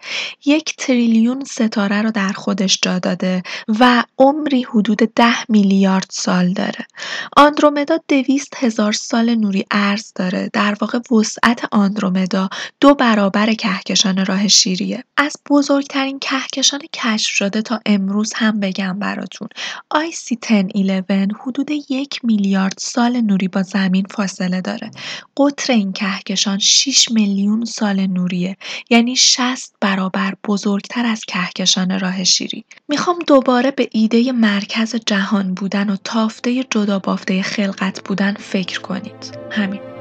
یک 0.45 0.75
تریلیون 0.75 1.43
ستاره 1.43 2.01
رو 2.01 2.11
در 2.11 2.31
خودش 2.31 2.79
جا 2.81 2.99
داده 2.99 3.43
و 3.79 4.03
عمری 4.17 4.63
حدود 4.63 4.97
ده 4.97 5.51
میلیارد 5.51 6.07
سال 6.09 6.53
داره. 6.53 6.85
آندرومدا 7.37 7.97
دویست 8.07 8.53
هزار 8.57 8.93
سال 8.93 9.35
نوری 9.35 9.65
عرض 9.71 10.11
داره. 10.15 10.49
در 10.53 10.77
واقع 10.81 10.99
وسعت 11.11 11.67
آندرومدا 11.71 12.49
دو 12.81 12.95
برابر 12.95 13.53
کهکشان 13.53 14.25
راه 14.25 14.47
شیریه. 14.47 15.03
از 15.17 15.35
بزرگترین 15.49 16.19
کهکشان 16.19 16.81
کشف 16.93 17.35
شده 17.35 17.61
تا 17.61 17.79
امروز 17.85 18.33
هم 18.35 18.59
بگم 18.59 18.99
براتون. 18.99 19.47
سی 20.13 20.37
1011 20.47 21.27
حدود 21.41 21.71
یک 21.89 22.25
میلیارد 22.25 22.77
سال 22.77 23.21
نوری 23.21 23.47
با 23.47 23.63
زمین 23.63 24.05
فاصله 24.11 24.61
داره. 24.61 24.91
قطر 25.37 25.73
این 25.73 25.93
کهکشان 25.93 26.59
6 26.59 27.11
میلیون 27.11 27.65
سال 27.65 27.96
نوریه 27.99 28.57
یعنی 28.89 29.15
60 29.15 29.73
برابر 29.81 30.33
بزرگتر 30.47 31.05
از 31.05 31.25
کهکشان 31.25 31.99
راه 31.99 32.23
شیری. 32.23 32.65
می‌خوام 32.87 33.19
دوباره 33.27 33.71
به 33.71 33.89
ایده 33.91 34.31
مرکز 34.31 34.95
جهان 35.05 35.53
بودن 35.53 35.89
و 35.89 35.95
تافته 36.03 36.63
جدا 36.69 36.99
بافته 36.99 37.41
خلقت 37.41 38.03
بودن 38.03 38.33
فکر 38.33 38.81
کنید. 38.81 39.37
همین. 39.51 39.96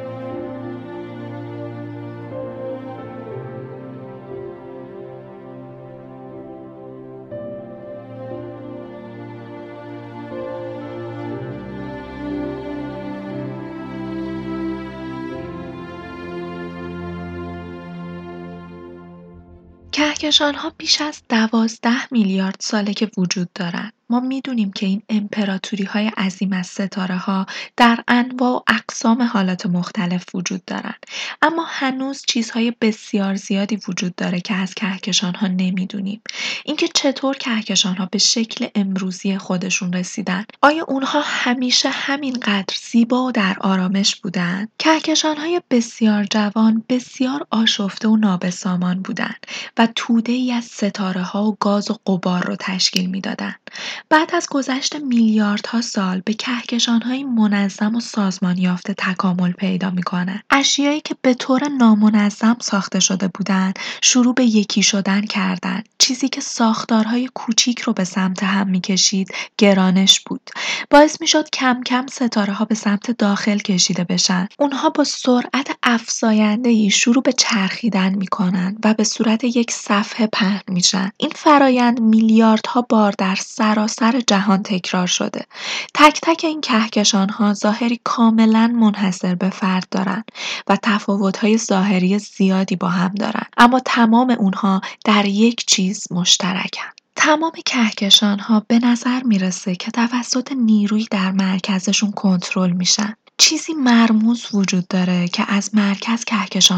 ها 20.40 20.72
بیش 20.78 21.00
از 21.00 21.22
دوازده 21.28 22.12
میلیارد 22.12 22.56
ساله 22.60 22.94
که 22.94 23.10
وجود 23.16 23.52
دارند. 23.54 23.92
ما 24.10 24.20
می‌دونیم 24.20 24.72
که 24.72 24.86
این 24.86 25.02
امپراتوری 25.08 25.84
های 25.84 26.08
عظیم 26.08 26.52
از 26.52 26.66
ستاره 26.66 27.16
ها 27.16 27.46
در 27.76 28.04
انواع 28.08 28.56
و 28.56 28.60
اقسام 28.66 29.22
حالات 29.22 29.66
مختلف 29.66 30.24
وجود 30.34 30.64
دارند. 30.64 31.06
اما 31.42 31.64
هنوز 31.68 32.22
چیزهای 32.28 32.72
بسیار 32.80 33.34
زیادی 33.34 33.78
وجود 33.88 34.14
داره 34.14 34.40
که 34.40 34.54
از 34.54 34.74
کهکشان 34.74 35.34
ها 35.34 35.46
نمی‌دونیم. 35.46 36.22
اینکه 36.64 36.88
چطور 36.88 37.36
کهکشان 37.36 37.96
ها 37.96 38.06
به 38.06 38.18
شکل 38.18 38.66
امروزی 38.74 39.38
خودشون 39.38 39.92
رسیدن. 39.92 40.44
آیا 40.62 40.84
اونها 40.88 41.22
همیشه 41.24 41.88
همینقدر 41.88 42.76
زیبا 42.90 43.24
و 43.24 43.32
در 43.32 43.56
آرامش 43.60 44.16
بودن 44.16 44.68
کهکشان 44.78 45.36
های 45.36 45.60
بسیار 45.70 46.24
جوان 46.24 46.84
بسیار 46.88 47.46
آشفته 47.50 48.08
و 48.08 48.16
نابسامان 48.16 49.02
بودند 49.02 49.46
و 49.78 49.88
توده 49.94 50.32
ای 50.32 50.52
از 50.52 50.64
ستاره 50.64 51.22
ها 51.22 51.44
و 51.44 51.56
گاز 51.60 51.90
و 51.90 51.94
قبار 52.06 52.44
رو 52.46 52.56
تشکیل 52.56 53.10
می‌دادند. 53.10 53.65
بعد 54.08 54.34
از 54.34 54.46
گذشت 54.50 54.96
میلیاردها 54.96 55.80
سال 55.80 56.22
به 56.24 56.34
کهکشانهایی 56.34 57.24
منظم 57.24 57.94
و 57.94 58.00
سازمان 58.00 58.58
یافته 58.58 58.94
تکامل 58.94 59.52
پیدا 59.52 59.90
می‌کنند 59.90 60.44
اشیایی 60.50 61.00
که 61.00 61.16
به 61.22 61.34
طور 61.34 61.68
نامنظم 61.68 62.56
ساخته 62.60 63.00
شده 63.00 63.28
بودند 63.28 63.78
شروع 64.02 64.34
به 64.34 64.44
یکی 64.44 64.82
شدن 64.82 65.20
کردند 65.20 65.88
چیزی 65.98 66.28
که 66.28 66.40
ساختارهای 66.40 67.28
کوچیک 67.34 67.80
رو 67.80 67.92
به 67.92 68.04
سمت 68.04 68.42
هم 68.42 68.68
می‌کشید 68.68 69.28
گرانش 69.58 70.20
بود. 70.20 70.50
باعث 70.90 71.20
می‌شد 71.20 71.50
کم 71.50 71.80
کم 71.86 72.06
ستاره 72.06 72.52
ها 72.52 72.64
به 72.64 72.74
سمت 72.74 73.10
داخل 73.10 73.58
کشیده 73.58 74.04
بشن. 74.04 74.48
اونها 74.58 74.90
با 74.90 75.04
سرعت 75.04 75.76
افزاینده 75.82 76.68
ای 76.68 76.90
شروع 76.90 77.22
به 77.22 77.32
چرخیدن 77.32 78.14
می‌کنن 78.14 78.76
و 78.84 78.94
به 78.94 79.04
صورت 79.04 79.44
یک 79.44 79.70
صفحه 79.70 80.26
پهن 80.26 80.62
میشن. 80.68 81.10
این 81.16 81.32
فرایند 81.34 82.00
میلیاردها 82.00 82.82
بار 82.82 83.14
در 83.18 83.34
سراسر 83.66 84.20
جهان 84.26 84.62
تکرار 84.62 85.06
شده. 85.06 85.46
تک 85.94 86.20
تک 86.22 86.44
این 86.44 86.60
کهکشان 86.60 87.28
ها 87.28 87.54
ظاهری 87.54 88.00
کاملا 88.04 88.66
منحصر 88.66 89.34
به 89.34 89.50
فرد 89.50 89.86
دارند 89.90 90.24
و 90.68 90.76
تفاوت 90.82 91.36
های 91.36 91.58
ظاهری 91.58 92.18
زیادی 92.18 92.76
با 92.76 92.88
هم 92.88 93.14
دارند. 93.14 93.46
اما 93.56 93.80
تمام 93.80 94.30
اونها 94.30 94.80
در 95.04 95.24
یک 95.24 95.66
چیز 95.66 96.06
مشترکن. 96.10 96.90
تمام 97.16 97.52
کهکشان 97.66 98.38
ها 98.38 98.64
به 98.68 98.78
نظر 98.78 99.22
می‌رسه 99.22 99.74
که 99.74 99.90
توسط 99.90 100.52
نیروی 100.52 101.06
در 101.10 101.32
مرکزشون 101.32 102.10
کنترل 102.10 102.70
میشن. 102.70 103.14
چیزی 103.38 103.74
مرموز 103.74 104.46
وجود 104.54 104.88
داره 104.88 105.28
که 105.28 105.44
از 105.48 105.74
مرکز 105.74 106.24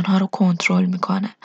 ها 0.06 0.18
رو 0.18 0.26
کنترل 0.26 0.84
می‌کنه. 0.84 1.36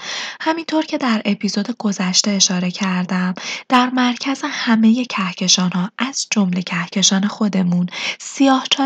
همینطور 0.41 0.85
که 0.85 0.97
در 0.97 1.21
اپیزود 1.25 1.77
گذشته 1.77 2.31
اشاره 2.31 2.71
کردم 2.71 3.33
در 3.69 3.89
مرکز 3.89 4.41
همه 4.43 5.05
ها 5.57 5.91
از 5.97 6.27
جمله 6.31 6.61
کهکشان 6.61 7.27
خودمون 7.27 7.87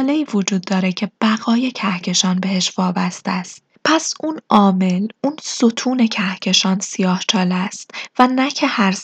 ای 0.09 0.25
وجود 0.33 0.61
داره 0.61 0.91
که 0.91 1.11
بقای 1.21 1.71
کهکشان 1.71 2.39
بهش 2.39 2.73
وابسته 2.77 3.31
است. 3.31 3.61
پس 3.85 4.13
اون 4.19 4.39
عامل، 4.49 5.07
اون 5.23 5.35
ستون 5.41 6.07
کهکشان 6.07 6.79
چاله 7.27 7.55
است 7.55 7.91
و 8.19 8.27
نه 8.27 8.51
که 8.51 8.67
هر 8.67 8.95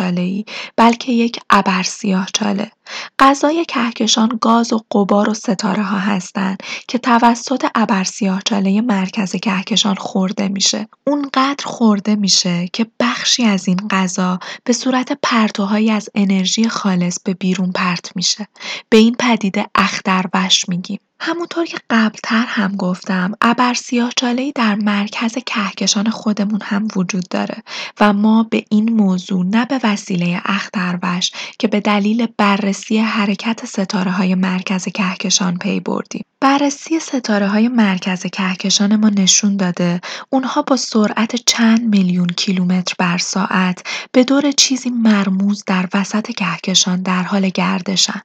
ای 0.00 0.44
بلکه 0.76 1.12
یک 1.12 1.40
ابر 1.50 1.82
چاله. 2.32 2.70
غذای 3.18 3.64
کهکشان 3.64 4.38
گاز 4.40 4.72
و 4.72 4.80
غبار 4.90 5.30
و 5.30 5.34
ستاره 5.34 5.82
ها 5.82 5.98
هستند 5.98 6.62
که 6.88 6.98
توسط 6.98 7.66
ابرسیاهچاله 7.74 8.80
مرکز 8.80 9.36
کهکشان 9.36 9.94
خورده 9.94 10.48
میشه. 10.48 10.88
اونقدر 11.06 11.64
خورده 11.64 12.16
میشه 12.16 12.68
که 12.72 12.86
بخشی 13.00 13.44
از 13.44 13.68
این 13.68 13.88
غذا 13.90 14.38
به 14.64 14.72
صورت 14.72 15.18
پرتوهایی 15.22 15.90
از 15.90 16.08
انرژی 16.14 16.68
خالص 16.68 17.18
به 17.24 17.34
بیرون 17.34 17.72
پرت 17.72 18.16
میشه. 18.16 18.48
به 18.88 18.96
این 18.96 19.16
پدیده 19.18 19.66
اختروش 19.74 20.68
میگیم. 20.68 21.00
همونطور 21.20 21.64
که 21.64 21.78
قبلتر 21.90 22.44
هم 22.46 22.76
گفتم 22.76 23.32
ابرسیاهچالهای 23.40 24.52
در 24.52 24.74
مرکز 24.74 25.34
کهکشان 25.46 26.10
خودمون 26.10 26.60
هم 26.62 26.88
وجود 26.96 27.28
داره 27.30 27.62
و 28.00 28.12
ما 28.12 28.42
به 28.42 28.64
این 28.70 28.92
موضوع 28.92 29.46
نه 29.46 29.64
به 29.64 29.80
وسیله 29.84 30.42
اختروش 30.44 31.30
که 31.58 31.68
به 31.68 31.80
دلیل 31.80 32.26
بررسی 32.36 32.77
حرکت 33.04 33.64
های 34.10 34.34
مرکز 34.34 34.84
کهکشان 34.84 35.58
پی 35.58 35.80
بردیم. 35.80 36.24
بررسی 36.40 37.00
ستاره 37.00 37.48
های 37.48 37.68
مرکز 37.68 38.26
کهکشان 38.26 38.96
ما 38.96 39.08
نشون 39.08 39.56
داده 39.56 40.00
اونها 40.30 40.62
با 40.62 40.76
سرعت 40.76 41.36
چند 41.46 41.88
میلیون 41.88 42.26
کیلومتر 42.26 42.94
بر 42.98 43.18
ساعت 43.18 43.82
به 44.12 44.24
دور 44.24 44.50
چیزی 44.52 44.90
مرموز 44.90 45.64
در 45.66 45.88
وسط 45.94 46.30
کهکشان 46.30 47.02
در 47.02 47.22
حال 47.22 47.48
گردشن. 47.48 48.20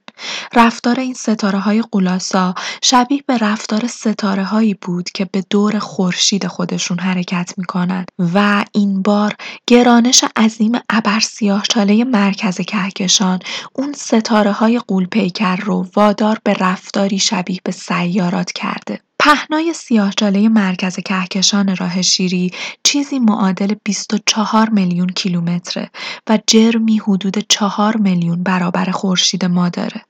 رفتار 0.54 1.00
این 1.00 1.14
ستاره 1.14 1.58
های 1.58 1.82
قولاسا 1.82 2.54
شبیه 2.82 3.24
به 3.26 3.38
رفتار 3.38 3.86
ستاره 3.86 4.44
هایی 4.44 4.74
بود 4.74 5.10
که 5.10 5.24
به 5.24 5.44
دور 5.50 5.78
خورشید 5.78 6.46
خودشون 6.46 6.98
حرکت 6.98 7.54
می‌کنن 7.56 8.04
و 8.34 8.64
این 8.72 9.02
بار 9.02 9.34
گرانش 9.66 10.24
عظیم 10.36 10.72
ابر 10.90 11.22
چاله 11.68 12.04
مرکز 12.04 12.60
کهکشان 12.60 13.38
اون 13.72 13.92
ستاره 13.92 14.52
های 14.52 14.78
قولپیکر 14.78 15.56
رو 15.56 15.86
وادار 15.96 16.38
به 16.44 16.54
رفتاری 16.54 17.18
شبیه 17.18 17.60
به 17.64 17.72
سیارات 18.04 18.52
کرده. 18.52 19.00
پهنای 19.18 19.72
سیاهچاله 19.72 20.48
مرکز 20.48 20.96
کهکشان 20.96 21.76
راه 21.76 22.02
شیری 22.02 22.50
چیزی 22.82 23.18
معادل 23.18 23.74
24 23.84 24.70
میلیون 24.70 25.08
کیلومتره 25.08 25.90
و 26.28 26.38
جرمی 26.46 26.98
حدود 26.98 27.38
4 27.48 27.96
میلیون 27.96 28.42
برابر 28.42 28.84
خورشید 28.84 29.44
ما 29.44 29.68
داره. 29.68 30.02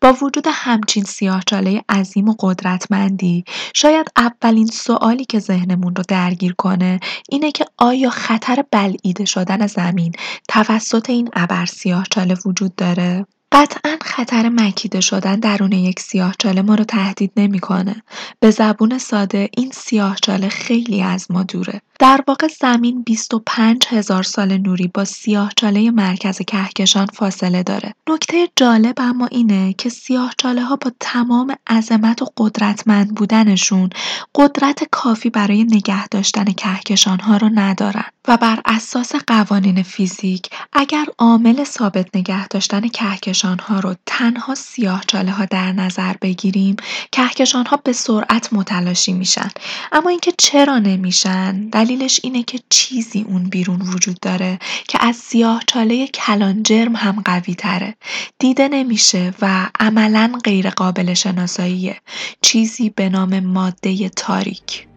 با 0.00 0.12
وجود 0.12 0.46
همچین 0.50 1.04
سیاهچاله 1.04 1.82
عظیم 1.88 2.28
و 2.28 2.34
قدرتمندی 2.38 3.44
شاید 3.74 4.06
اولین 4.16 4.66
سوالی 4.66 5.24
که 5.24 5.38
ذهنمون 5.38 5.96
رو 5.96 6.02
درگیر 6.08 6.54
کنه 6.58 7.00
اینه 7.28 7.52
که 7.52 7.64
آیا 7.78 8.10
خطر 8.10 8.64
بلعیده 8.70 9.24
شدن 9.24 9.66
زمین 9.66 10.12
توسط 10.48 11.10
این 11.10 11.28
ابر 11.32 11.66
سیاهچاله 11.66 12.36
وجود 12.46 12.74
داره؟ 12.76 13.26
قطعا 13.52 13.96
خطر 14.02 14.48
مکیده 14.48 15.00
شدن 15.00 15.40
درون 15.40 15.72
یک 15.72 16.00
سیاهچاله 16.00 16.62
ما 16.62 16.74
رو 16.74 16.84
تهدید 16.84 17.32
نمی‌کنه. 17.36 18.02
به 18.40 18.50
زبون 18.50 18.98
ساده 18.98 19.48
این 19.56 19.70
سیاهچاله 19.74 20.48
خیلی 20.48 21.02
از 21.02 21.30
ما 21.30 21.42
دوره. 21.42 21.80
در 21.98 22.24
واقع 22.28 22.48
زمین 22.60 23.02
25 23.02 23.86
هزار 23.88 24.22
سال 24.22 24.58
نوری 24.58 24.90
با 24.94 25.04
سیاهچاله 25.04 25.90
مرکز 25.90 26.38
کهکشان 26.38 27.06
فاصله 27.06 27.62
داره. 27.62 27.94
نکته 28.08 28.48
جالب 28.56 28.94
اما 28.96 29.26
اینه 29.26 29.72
که 29.72 29.88
سیاهچاله 29.88 30.62
ها 30.62 30.76
با 30.76 30.92
تمام 31.00 31.54
عظمت 31.66 32.22
و 32.22 32.26
قدرتمند 32.36 33.14
بودنشون 33.14 33.90
قدرت 34.34 34.84
کافی 34.90 35.30
برای 35.30 35.64
نگه 35.64 36.08
داشتن 36.08 36.44
کهکشان 36.44 37.20
ها 37.20 37.36
رو 37.36 37.50
ندارن 37.54 38.04
و 38.28 38.36
بر 38.36 38.60
اساس 38.64 39.12
قوانین 39.26 39.82
فیزیک 39.82 40.50
اگر 40.72 41.06
عامل 41.18 41.64
ثابت 41.64 42.16
نگه 42.16 42.48
داشتن 42.48 42.88
کهکشان 42.88 43.41
ها 43.42 43.80
رو 43.80 43.94
تنها 44.06 44.54
سیاهچاله 44.54 45.32
ها 45.32 45.44
در 45.44 45.72
نظر 45.72 46.14
بگیریم 46.20 46.76
کهکشان 47.12 47.66
ها 47.66 47.76
به 47.76 47.92
سرعت 47.92 48.52
متلاشی 48.52 49.12
میشن. 49.12 49.50
اما 49.92 50.10
اینکه 50.10 50.32
چرا 50.38 50.78
نمیشن؟ 50.78 51.68
دلیلش 51.68 52.20
اینه 52.22 52.42
که 52.42 52.58
چیزی 52.68 53.22
اون 53.28 53.44
بیرون 53.44 53.80
وجود 53.80 54.20
داره 54.20 54.58
که 54.88 54.98
از 55.00 55.16
سیاهچاله 55.16 56.06
کلان 56.06 56.62
جرم 56.62 56.96
هم 56.96 57.22
قوی 57.24 57.54
تره. 57.54 57.94
دیده 58.38 58.68
نمیشه 58.68 59.34
و 59.42 59.68
عملا 59.80 60.32
غیر 60.44 60.70
قابل 60.70 61.14
شناساییه. 61.14 62.00
چیزی 62.42 62.90
به 62.90 63.08
نام 63.08 63.40
ماده 63.40 64.08
تاریک. 64.08 64.91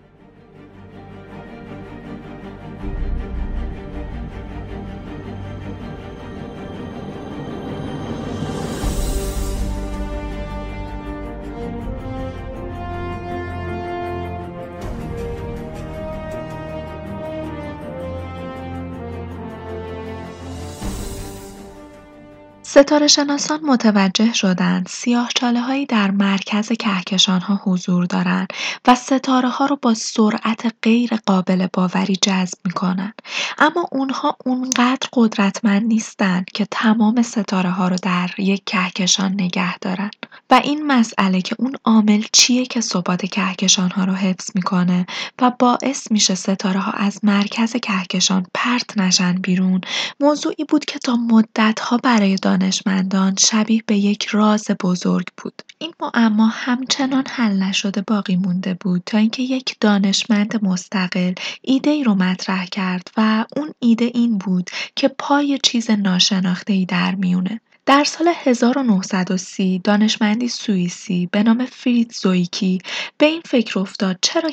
شناسان 23.07 23.59
متوجه 23.65 24.33
شدند 24.33 24.89
هایی 25.67 25.85
در 25.85 26.11
مرکز 26.11 26.71
ها 27.27 27.61
حضور 27.63 28.05
دارند 28.05 28.47
و 28.88 28.97
ها 29.25 29.65
رو 29.65 29.77
با 29.81 29.93
سرعت 29.93 30.73
غیر 30.83 31.09
قابل 31.25 31.67
باوری 31.73 32.15
جذب 32.15 32.57
می‌کنن 32.65 33.13
اما 33.57 33.88
اونها 33.91 34.38
اونقدر 34.45 35.07
قدرتمند 35.13 35.83
نیستند 35.83 36.45
که 36.45 36.67
تمام 36.71 37.21
ها 37.51 37.88
رو 37.88 37.95
در 38.01 38.29
یک 38.38 38.63
کهکشان 38.65 39.31
نگه 39.31 39.77
دارن. 39.77 40.11
و 40.49 40.62
این 40.63 40.88
مسئله 40.88 41.41
که 41.41 41.55
اون 41.60 41.75
عامل 41.86 42.23
چیه 42.34 42.65
که 42.65 42.81
ثبات 42.81 43.38
ها 43.77 44.03
رو 44.03 44.13
حفظ 44.13 44.51
می‌کنه 44.55 45.05
و 45.41 45.51
باعث 45.60 46.12
میشه 46.12 46.36
ها 46.63 46.91
از 46.91 47.19
مرکز 47.23 47.75
کهکشان 47.75 48.45
پرت 48.53 48.97
نشن 48.97 49.34
بیرون 49.34 49.81
موضوعی 50.19 50.65
بود 50.69 50.86
که 50.86 50.99
تا 50.99 51.17
ها 51.79 51.97
برای 51.97 52.36
دانشمندان 52.36 53.36
شبیه 53.39 53.84
به 53.88 53.97
یک 53.97 54.25
راز 54.25 54.65
بزرگ 54.81 55.25
بود. 55.38 55.62
این 55.79 55.93
معما 55.99 56.47
همچنان 56.47 57.23
حل 57.29 57.63
نشده 57.63 58.01
باقی 58.01 58.36
مونده 58.36 58.73
بود 58.73 59.03
تا 59.05 59.17
اینکه 59.17 59.43
یک 59.43 59.75
دانشمند 59.79 60.65
مستقل 60.65 61.34
ای 61.63 62.03
رو 62.03 62.15
مطرح 62.15 62.65
کرد 62.65 63.08
و 63.17 63.45
اون 63.58 63.71
ایده 63.79 64.12
این 64.13 64.38
بود 64.38 64.69
که 64.95 65.08
پای 65.08 65.60
چیز 65.63 65.89
ای 66.67 66.86
در 66.86 67.15
میونه. 67.15 67.62
در 67.86 68.04
سال 68.04 68.34
1930 68.43 69.82
دانشمندی 69.84 70.48
سوئیسی 70.48 71.30
به 71.32 71.43
نام 71.43 71.65
فریت 71.65 72.12
زویکی 72.13 72.80
به 73.17 73.26
این 73.26 73.41
فکر 73.45 73.80
افتاد 73.80 74.19
چرا 74.21 74.52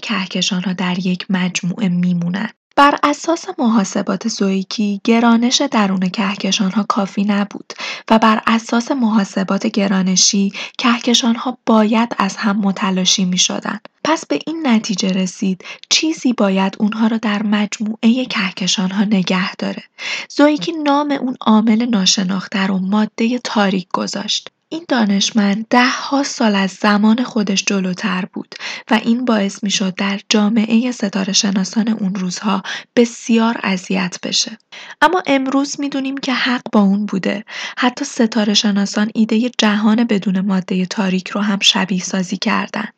ها 0.65 0.73
در 0.73 1.07
یک 1.07 1.27
مجموعه 1.31 1.89
میمونند 1.89 2.55
بر 2.77 2.99
اساس 3.03 3.45
محاسبات 3.59 4.29
زویکی 4.29 5.01
گرانش 5.05 5.63
درون 5.71 6.09
کهکشانها 6.09 6.83
کافی 6.89 7.25
نبود 7.25 7.73
و 8.11 8.19
بر 8.19 8.43
اساس 8.47 8.91
محاسبات 8.91 9.67
گرانشی 9.67 10.53
کهکشانها 10.79 11.59
باید 11.67 12.17
از 12.19 12.37
هم 12.37 12.57
متلاشی 12.57 13.25
می 13.25 13.39
شدن. 13.39 13.81
پس 14.05 14.27
به 14.27 14.39
این 14.47 14.67
نتیجه 14.67 15.09
رسید 15.09 15.65
چیزی 15.89 16.33
باید 16.33 16.77
اونها 16.79 17.07
را 17.07 17.17
در 17.17 17.43
مجموعه 17.43 18.25
کهکشانها 18.25 19.05
نگه 19.05 19.55
داره. 19.55 19.83
زویکی 20.29 20.73
نام 20.73 21.11
اون 21.11 21.37
عامل 21.41 21.87
ناشناخته 21.87 22.67
رو 22.67 22.79
ماده 22.79 23.39
تاریک 23.39 23.89
گذاشت. 23.93 24.49
این 24.73 24.85
دانشمند 24.89 25.67
ده 25.71 25.89
ها 25.89 26.23
سال 26.23 26.55
از 26.55 26.71
زمان 26.71 27.25
خودش 27.25 27.65
جلوتر 27.65 28.25
بود 28.33 28.55
و 28.91 28.95
این 28.95 29.25
باعث 29.25 29.65
می 29.65 29.71
شد 29.71 29.95
در 29.95 30.21
جامعه 30.29 30.93
ستاره 30.93 31.33
شناسان 31.33 31.89
اون 31.89 32.15
روزها 32.15 32.63
بسیار 32.97 33.61
اذیت 33.63 34.19
بشه. 34.23 34.59
اما 35.03 35.23
امروز 35.27 35.77
دونیم 35.93 36.17
که 36.17 36.33
حق 36.33 36.63
با 36.73 36.81
اون 36.81 37.07
بوده. 37.07 37.45
حتی 37.79 38.05
ستاره 38.05 38.55
شناسان 38.55 39.11
ایده 39.15 39.51
جهان 39.59 40.05
بدون 40.05 40.41
ماده 40.41 40.87
تاریک 40.87 41.29
رو 41.29 41.41
هم 41.41 41.59
شبیه 41.61 42.03
سازی 42.03 42.37
کردن. 42.37 42.89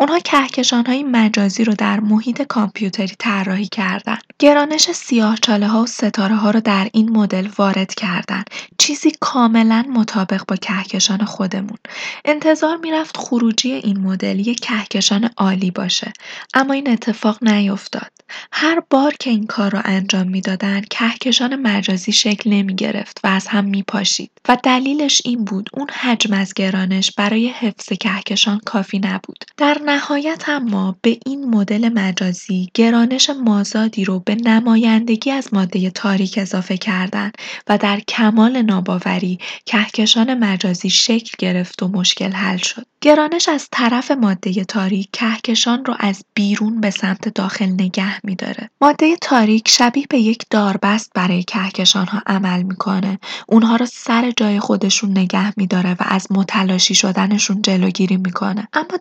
اونها 0.00 0.18
کهکشان 0.18 0.86
های 0.86 1.02
مجازی 1.02 1.64
رو 1.64 1.74
در 1.74 2.00
محیط 2.00 2.42
کامپیوتری 2.42 3.14
طراحی 3.18 3.66
کردن. 3.66 4.18
گرانش 4.38 4.92
سیاه 4.92 5.36
چاله 5.36 5.66
ها 5.66 5.82
و 5.82 5.86
ستاره 5.86 6.34
ها 6.34 6.50
رو 6.50 6.60
در 6.60 6.88
این 6.92 7.10
مدل 7.10 7.48
وارد 7.58 7.94
کردن. 7.94 8.44
چیزی 8.78 9.12
کاملا 9.20 9.84
مطابق 9.94 10.42
با 10.48 10.56
کهکشان 10.56 11.24
خودمون. 11.24 11.78
انتظار 12.24 12.76
می‌رفت 12.76 13.16
خروجی 13.16 13.72
این 13.72 14.00
مدل 14.00 14.38
یک 14.38 14.60
کهکشان 14.60 15.30
عالی 15.36 15.70
باشه. 15.70 16.12
اما 16.54 16.72
این 16.72 16.90
اتفاق 16.90 17.44
نیفتاد. 17.44 18.10
هر 18.52 18.82
بار 18.90 19.14
که 19.20 19.30
این 19.30 19.46
کار 19.46 19.70
را 19.70 19.80
انجام 19.80 20.28
می‌دادند 20.28 20.88
کهکشان 20.88 21.56
مجازی 21.56 22.12
شکل 22.12 22.50
نمی 22.50 22.74
گرفت 22.74 23.20
و 23.24 23.26
از 23.26 23.46
هم 23.46 23.64
می 23.64 23.82
پاشید 23.82 24.30
و 24.48 24.56
دلیلش 24.62 25.22
این 25.24 25.44
بود. 25.44 25.70
اون 25.72 25.86
حجم 25.90 26.34
از 26.34 26.54
گرانش 26.54 27.12
برای 27.12 27.48
حفظ 27.48 27.92
کهکشان 28.00 28.60
کافی 28.64 28.98
نبود. 28.98 29.44
در 29.56 29.78
نهایت 29.90 30.48
اما 30.48 30.96
به 31.02 31.18
این 31.26 31.44
مدل 31.44 31.88
مجازی 31.88 32.70
گرانش 32.74 33.30
مازادی 33.30 34.04
رو 34.04 34.20
به 34.20 34.34
نمایندگی 34.34 35.30
از 35.30 35.54
ماده 35.54 35.90
تاریک 35.90 36.38
اضافه 36.38 36.76
کردند 36.76 37.34
و 37.68 37.78
در 37.78 38.00
کمال 38.00 38.62
ناباوری 38.62 39.38
کهکشان 39.66 40.34
مجازی 40.34 40.90
شکل 40.90 41.30
گرفت 41.38 41.82
و 41.82 41.88
مشکل 41.88 42.32
حل 42.32 42.56
شد. 42.56 42.86
گرانش 43.00 43.48
از 43.48 43.68
طرف 43.72 44.10
ماده 44.10 44.64
تاریک 44.64 45.08
کهکشان 45.12 45.84
رو 45.84 45.94
از 45.98 46.24
بیرون 46.34 46.80
به 46.80 46.90
سمت 46.90 47.28
داخل 47.28 47.66
نگه 47.66 48.26
میداره. 48.26 48.70
ماده 48.80 49.16
تاریک 49.16 49.68
شبیه 49.68 50.06
به 50.10 50.18
یک 50.18 50.42
داربست 50.50 51.10
برای 51.14 51.42
کهکشان 51.42 52.06
ها 52.06 52.22
عمل 52.26 52.62
می‌کنه. 52.62 53.18
اونها 53.46 53.76
رو 53.76 53.86
سر 53.86 54.32
جای 54.36 54.60
خودشون 54.60 55.10
نگه 55.10 55.52
میداره 55.56 55.92
و 55.92 55.96
از 55.98 56.26
متلاشی 56.30 56.94
شدنشون 56.94 57.62
جلوگیری 57.62 58.16
می‌کنه. 58.16 58.68
اما 58.72 58.98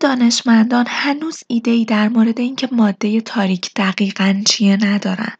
دانشمندان 0.69 0.85
هنوز 0.87 1.43
ایده 1.47 1.71
ای 1.71 1.85
در 1.85 2.09
مورد 2.09 2.39
اینکه 2.39 2.69
ماده 2.71 3.21
تاریک 3.21 3.71
دقیقا 3.75 4.41
چیه 4.45 4.77
ندارن. 4.85 5.33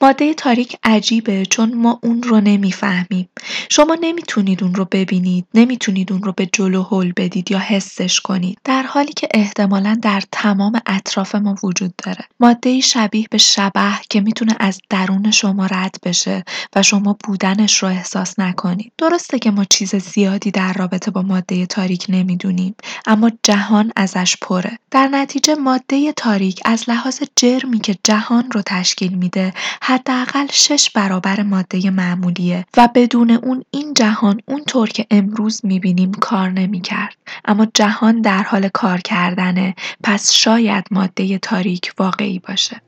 ماده 0.00 0.34
تاریک 0.34 0.76
عجیبه 0.84 1.46
چون 1.46 1.74
ما 1.74 2.00
اون 2.02 2.22
رو 2.22 2.40
نمی‌فهمیم. 2.40 3.28
شما 3.70 3.96
نمی‌تونید 4.00 4.62
اون 4.62 4.74
رو 4.74 4.84
ببینید، 4.84 5.46
نمی‌تونید 5.54 6.06
خودتون 6.10 6.22
رو 6.22 6.32
به 6.32 6.46
جلو 6.52 6.82
هل 6.82 7.12
بدید 7.16 7.50
یا 7.50 7.58
حسش 7.58 8.20
کنید 8.20 8.58
در 8.64 8.82
حالی 8.82 9.12
که 9.12 9.28
احتمالا 9.34 9.98
در 10.02 10.22
تمام 10.32 10.80
اطراف 10.86 11.34
ما 11.34 11.56
وجود 11.62 11.94
داره 12.04 12.24
ماده 12.40 12.80
شبیه 12.80 13.26
به 13.30 13.38
شبه 13.38 13.92
که 14.10 14.20
می‌تونه 14.20 14.56
از 14.60 14.80
درون 14.90 15.30
شما 15.30 15.66
رد 15.66 15.96
بشه 16.04 16.44
و 16.76 16.82
شما 16.82 17.16
بودنش 17.24 17.82
رو 17.82 17.88
احساس 17.88 18.38
نکنید 18.38 18.92
درسته 18.98 19.38
که 19.38 19.50
ما 19.50 19.64
چیز 19.64 19.96
زیادی 19.96 20.50
در 20.50 20.72
رابطه 20.72 21.10
با 21.10 21.22
ماده 21.22 21.66
تاریک 21.66 22.06
نمی‌دونیم 22.08 22.74
اما 23.06 23.30
جهان 23.42 23.92
ازش 23.96 24.36
پره 24.40 24.75
در 24.90 25.08
نتیجه 25.08 25.54
ماده 25.54 26.12
تاریک 26.12 26.60
از 26.64 26.88
لحاظ 26.88 27.22
جرمی 27.36 27.78
که 27.78 27.96
جهان 28.04 28.50
رو 28.50 28.62
تشکیل 28.66 29.14
میده 29.14 29.52
حداقل 29.82 30.46
شش 30.52 30.90
برابر 30.90 31.42
ماده 31.42 31.90
معمولیه 31.90 32.66
و 32.76 32.88
بدون 32.94 33.30
اون 33.30 33.64
این 33.70 33.94
جهان 33.94 34.40
اونطور 34.46 34.88
که 34.88 35.06
امروز 35.10 35.60
می‌بینیم 35.64 36.12
کار 36.12 36.50
نمی‌کرد. 36.50 37.16
اما 37.44 37.66
جهان 37.74 38.20
در 38.20 38.42
حال 38.42 38.68
کار 38.68 39.00
کردنه 39.00 39.74
پس 40.02 40.32
شاید 40.32 40.84
ماده 40.90 41.38
تاریک 41.38 41.92
واقعی 41.98 42.38
باشه. 42.38 42.80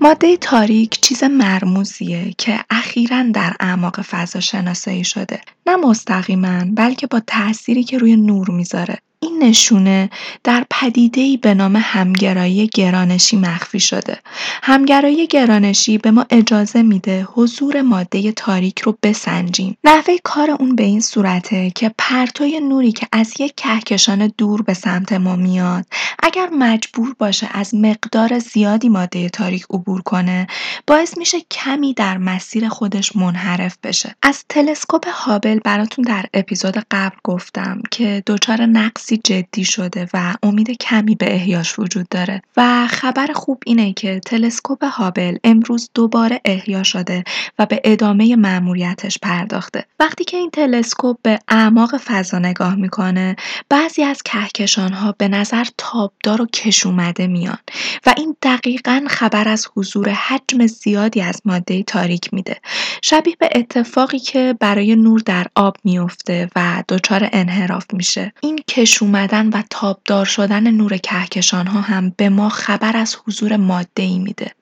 ماده 0.00 0.36
تاریک 0.36 1.00
چیز 1.00 1.24
مرموزیه 1.24 2.32
که 2.38 2.60
اخیرا 2.70 3.22
در 3.34 3.56
اعماق 3.60 4.02
فضا 4.02 4.40
شناسایی 4.40 5.04
شده. 5.04 5.40
نه 5.66 5.76
مستقیما 5.76 6.64
بلکه 6.74 7.06
با 7.06 7.20
تأثیری 7.26 7.84
که 7.84 7.98
روی 7.98 8.16
نور 8.16 8.50
می‌ذاره. 8.50 8.98
این 9.20 9.42
نشونه 9.42 10.10
در 10.44 10.66
پدیده‌ای 10.70 11.36
به 11.36 11.54
نام 11.54 11.76
همگرایی 11.76 12.70
گرانشی 12.74 13.36
مخفی 13.36 13.80
شده. 13.80 14.18
همگرایی 14.62 15.26
گرانشی 15.26 15.98
به 15.98 16.10
ما 16.10 16.26
اجازه 16.30 16.82
میده 16.82 17.28
حضور 17.32 17.82
ماده 17.82 18.32
تاریک 18.32 18.80
رو 18.80 18.98
بسنجیم. 19.02 19.76
نحوه 19.84 20.16
کار 20.24 20.50
اون 20.50 20.76
به 20.76 20.82
این 20.82 21.00
صورته 21.00 21.70
که 21.70 21.94
پرتوی 21.98 22.60
نوری 22.60 22.92
که 22.92 23.06
از 23.12 23.32
یک 23.40 23.54
کهکشان 23.56 24.32
دور 24.38 24.62
به 24.62 24.74
سمت 24.74 25.12
ما 25.12 25.36
میاد 25.36 25.84
اگر 26.22 26.48
مجبور 26.52 27.14
باشه 27.18 27.48
از 27.52 27.74
مقدار 27.74 28.38
زیادی 28.38 28.88
ماده 28.88 29.28
تاریک 29.28 29.64
عبور 29.70 30.02
کنه 30.02 30.46
باعث 30.86 31.18
میشه 31.18 31.38
کمی 31.50 31.94
در 31.94 32.18
مسیر 32.18 32.68
خودش 32.68 33.16
منحرف 33.16 33.76
بشه. 33.82 34.14
از 34.22 34.44
تلسکوپ 34.48 35.08
هابل 35.08 35.58
براتون 35.58 36.04
در 36.04 36.24
اپیزود 36.34 36.84
قبل 36.90 37.16
گفتم 37.24 37.82
که 37.90 38.22
دچار 38.26 38.66
نقص 38.66 39.07
جدی 39.16 39.64
شده 39.64 40.08
و 40.14 40.34
امید 40.42 40.70
کمی 40.70 41.14
به 41.14 41.34
احیاش 41.34 41.78
وجود 41.78 42.08
داره. 42.08 42.42
و 42.56 42.86
خبر 42.86 43.26
خوب 43.34 43.62
اینه 43.66 43.92
که 43.92 44.20
تلسکوپ 44.20 44.84
هابل 44.84 45.36
امروز 45.44 45.90
دوباره 45.94 46.40
احیا 46.44 46.82
شده 46.82 47.24
و 47.58 47.66
به 47.66 47.80
ادامه 47.84 48.36
مأموریتش 48.36 49.18
پرداخته. 49.22 49.84
وقتی 50.00 50.24
که 50.24 50.36
این 50.36 50.50
تلسکوپ 50.50 51.16
به 51.22 51.38
اعماق 51.48 51.96
فضا 51.96 52.38
نگاه 52.38 52.74
می‌کنه 52.74 53.36
بعضی 53.68 54.02
از 54.02 54.22
کهکشان 54.22 54.92
ها 54.92 55.14
به 55.18 55.28
نظر 55.28 55.64
تابدار 55.78 56.42
و 56.42 56.46
کش 56.46 56.86
اومده 56.86 57.26
میان 57.26 57.58
و 58.06 58.14
این 58.16 58.36
دقیقا 58.42 59.04
خبر 59.08 59.48
از 59.48 59.68
حضور 59.76 60.08
حجم 60.08 60.66
زیادی 60.66 61.20
از 61.20 61.42
ماده 61.44 61.82
تاریک 61.82 62.34
میده. 62.34 62.56
شبیه 63.02 63.36
به 63.38 63.48
اتفاقی 63.54 64.18
که 64.18 64.54
برای 64.60 64.96
نور 64.96 65.20
در 65.20 65.46
آب 65.54 65.76
میفته 65.84 66.48
و 66.56 66.82
دچار 66.88 67.28
انحراف 67.32 67.86
میشه. 67.92 68.32
این 68.40 68.58
کش 68.68 68.97
اومدن 69.02 69.48
و 69.48 69.62
تابدار 69.70 70.24
شدن 70.24 70.70
نور 70.70 70.96
کهکشان 70.96 71.66
ها 71.66 71.80
هم 71.80 72.12
به 72.16 72.28
ما 72.28 72.48
خبر 72.48 72.96
از 72.96 73.16
حضور 73.26 73.56
ماده 73.56 74.02
ای 74.02 74.18
میده. 74.18 74.52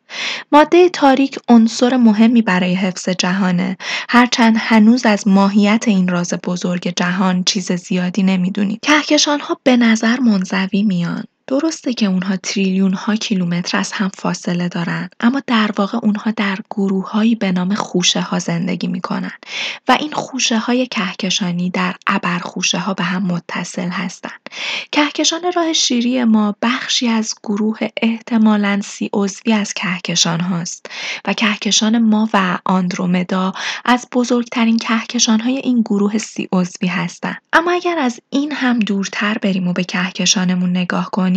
ماده 0.53 0.89
تاریک 0.89 1.39
عنصر 1.49 1.97
مهمی 1.97 2.43
برای 2.43 2.75
حفظ 2.75 3.09
جهانه. 3.09 3.77
هرچند 4.09 4.57
هنوز 4.59 5.07
از 5.07 5.29
ماهیت 5.29 5.85
این 5.87 6.09
راز 6.09 6.35
بزرگ 6.45 6.93
جهان 6.97 7.45
چیز 7.45 7.73
زیادی 7.73 8.23
نمی‌دونیم. 8.23 8.79
کهکشان 8.83 9.41
ها 9.41 9.61
به 9.63 9.77
نظر 9.77 10.21
منزوی 10.21 10.83
میان. 10.83 11.25
درسته 11.47 11.95
که 11.95 12.07
اونها 12.07 12.37
تریلیون 12.37 12.93
ها 12.93 13.17
کیلومتر 13.17 13.79
از 13.79 13.93
هم 13.93 14.09
فاصله 14.09 14.69
دارن 14.69 15.11
اما 15.21 15.43
در 15.47 15.71
واقع 15.77 15.99
اونها 16.03 16.31
در 16.31 16.59
گروههایی 16.71 17.35
به 17.35 17.53
نام 17.53 17.75
خوشه 17.75 18.21
ها 18.21 18.39
زندگی 18.39 18.87
می‌کنن 18.87 19.33
و 19.89 19.97
این 20.01 20.13
خوشه 20.13 20.59
های 20.59 20.87
کهکشانی 20.87 21.71
در 21.71 21.95
ابر 22.07 22.39
خوشه 22.39 22.79
ها 22.79 22.95
به 22.95 23.05
هم 23.05 23.23
متصل 23.23 23.89
هستند. 23.89 24.41
کهکشان 24.93 25.53
راه 25.57 25.73
شیری 25.73 26.25
ما 26.25 26.55
بخشی 26.63 27.09
از 27.09 27.35
گروه 27.43 27.79
احتمالاً 28.03 28.81
سی 28.85 29.11
عضوی 29.13 29.53
از 29.53 29.75
کهکشان 29.75 30.41
هاست 30.41 30.87
و 31.25 31.33
کهکشان 31.33 31.99
ما 31.99 32.29
و 32.33 32.59
آندرومدا 32.65 33.53
از 33.85 34.07
بزرگترین 34.13 34.79
کهکشان 34.79 35.41
های 35.41 35.57
این 35.57 35.81
گروه 35.81 36.19
سی 36.19 36.49
عضوی 36.53 36.89
هستند. 36.89 37.43
اما 37.53 37.71
اگر 37.71 37.99
از 37.99 38.21
این 38.31 38.53
هم 38.53 38.79
دورتر 38.79 39.39
بریم 39.43 39.69
و 39.69 39.73
به 39.73 39.85
کهکشانمون 39.85 40.71
نگاه 40.71 41.11
کنیم 41.11 41.36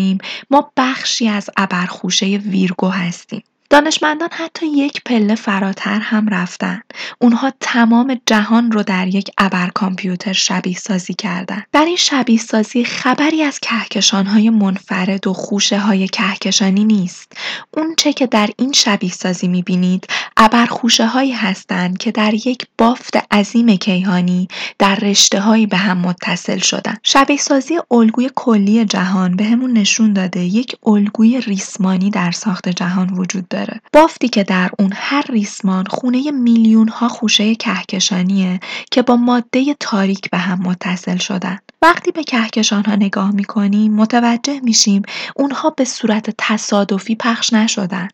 ما 0.50 0.72
بخشی 0.78 1.30
از 1.30 1.50
ابرخوشه 1.58 2.26
ویرگو 2.26 2.88
هستیم. 2.88 3.44
دانشمندان 3.72 4.30
حتی 4.32 4.66
یک 4.66 5.02
پله 5.06 5.36
فراتر 5.36 6.00
هم 6.00 6.28
رفتن. 6.28 6.82
اونها 7.20 7.52
تمام 7.60 8.22
جهان 8.26 8.72
رو 8.72 8.84
در 8.84 9.08
یک 9.08 9.32
ابر 9.38 9.70
کامپیوتر 9.70 10.34
شبیه 10.34 10.78
سازی 10.78 11.14
کردن. 11.14 11.64
در 11.72 11.86
این 11.86 11.96
شبیه 11.96 12.40
سازی 12.40 12.84
خبری 12.84 13.44
از 13.44 13.60
کهکشان 13.60 14.26
های 14.26 14.50
منفرد 14.50 15.28
و 15.28 15.34
خوشه 15.34 15.80
های 15.80 16.08
کهکشانی 16.08 16.84
نیست. 16.84 17.34
اون 17.78 17.96
چه 17.98 18.14
که 18.14 18.28
در 18.28 18.50
این 18.58 18.72
شبیه 18.72 19.12
سازی 19.12 19.48
می‌بینید 19.48 20.08
ابر 20.38 20.66
خوشه 20.66 21.06
هایی 21.06 21.32
هستند 21.32 21.98
که 21.98 22.12
در 22.12 22.34
یک 22.34 22.68
بافت 22.78 23.34
عظیم 23.34 23.76
کیهانی 23.76 24.48
در 24.80 24.96
رشته 24.96 25.40
هایی 25.40 25.68
به 25.68 25.78
هم 25.78 25.98
متصل 25.98 26.58
شدن. 26.58 26.96
شبیه 27.04 27.38
سازی 27.38 27.80
الگوی 27.92 28.30
کلی 28.36 28.86
جهان 28.86 29.36
به 29.36 29.44
همون 29.44 29.72
نشون 29.74 30.14
داده 30.14 30.40
یک 30.40 30.76
الگوی 30.86 31.42
ریسمانی 31.42 32.10
در 32.10 32.32
ساخت 32.32 32.70
جهان 32.70 33.10
وجود 33.10 33.48
داره. 33.48 33.59
بافتی 33.94 34.30
که 34.30 34.44
در 34.44 34.70
اون 34.80 34.92
هر 34.96 35.26
ریسمان 35.30 35.86
خونه 35.86 36.32
میلیون 36.32 36.88
ها 36.88 37.08
خوشه 37.08 37.56
کهکشانیه 37.56 38.60
که 38.92 39.02
با 39.02 39.16
ماده 39.16 39.76
تاریک 39.80 40.30
به 40.30 40.38
هم 40.38 40.60
متصل 40.62 41.18
شدن. 41.18 41.60
وقتی 41.82 42.12
به 42.12 42.24
کهکشان 42.24 42.86
ها 42.86 42.96
نگاه 42.96 43.32
می‌کنیم 43.32 43.94
متوجه 43.94 44.60
میشیم 44.64 45.02
اونها 45.36 45.70
به 45.70 45.86
صورت 45.86 46.36
تصادفی 46.38 47.16
پخش 47.16 47.54
نشدن. 47.54 48.08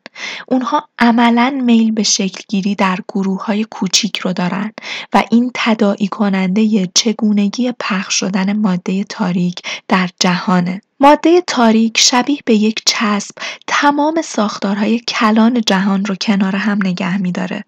اونها 0.47 0.89
عملا 0.99 1.62
میل 1.63 1.91
به 1.91 2.03
شکلگیری 2.03 2.75
در 2.75 2.97
گروه 3.13 3.45
های 3.45 3.63
کوچیک 3.63 4.17
رو 4.17 4.34
دارن 4.34 4.71
و 5.13 5.23
این 5.31 5.51
تداعی 5.53 6.08
کننده 6.08 6.89
چگونگی 6.95 7.73
پخش 7.79 8.13
شدن 8.13 8.58
ماده 8.58 9.03
تاریک 9.03 9.62
در 9.88 10.10
جهانه. 10.19 10.81
ماده 10.99 11.41
تاریک 11.41 11.97
شبیه 11.97 12.39
به 12.45 12.55
یک 12.55 12.81
چسب 12.86 13.36
تمام 13.67 14.21
ساختارهای 14.21 14.99
کلان 14.99 15.62
جهان 15.62 16.05
رو 16.05 16.15
کنار 16.15 16.55
هم 16.55 16.79
نگه 16.84 17.17
میداره. 17.17 17.63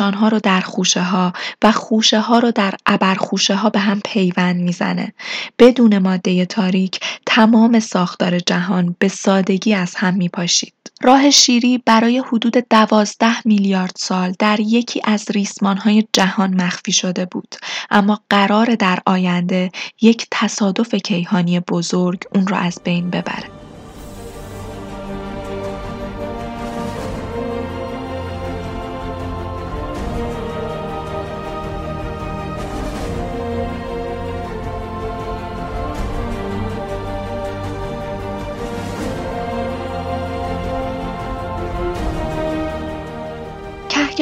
ها 0.00 0.28
رو 0.28 0.38
در 0.38 0.60
خوشه 0.60 1.02
ها 1.02 1.32
و 1.62 1.72
خوشه 1.72 2.20
ها 2.20 2.38
رو 2.38 2.50
در 2.50 2.74
ابرخوشه 2.86 3.54
ها 3.54 3.70
به 3.70 3.78
هم 3.78 4.00
پیوند 4.04 4.56
می‌زنه. 4.56 5.12
بدون 5.58 5.98
ماده 5.98 6.46
تاریک 6.46 7.00
تمام 7.26 7.80
ساختار 7.80 8.38
جهان 8.38 8.96
به 8.98 9.08
سادگی 9.08 9.74
از 9.74 9.94
هم 9.94 10.14
میپاشید. 10.14 10.72
راه 11.02 11.30
شیری 11.30 11.78
برای 11.78 12.18
حدود 12.18 12.56
دوازده 12.70 13.46
میلیارد 13.46 13.92
سال 13.96 14.34
در 14.38 14.60
یکی 14.60 15.00
از 15.04 15.24
ریسمانهای 15.30 16.08
جهان 16.12 16.62
مخفی 16.62 16.92
شده 16.92 17.24
بود 17.24 17.54
اما 17.90 18.20
قرار 18.30 18.74
در 18.74 18.98
آینده 19.06 19.70
یک 20.00 20.26
تصادف 20.30 20.94
کیهانی 20.94 21.60
بزرگ 21.60 22.22
اون 22.34 22.46
را 22.46 22.56
از 22.56 22.80
بین 22.84 23.10
ببره. 23.10 23.60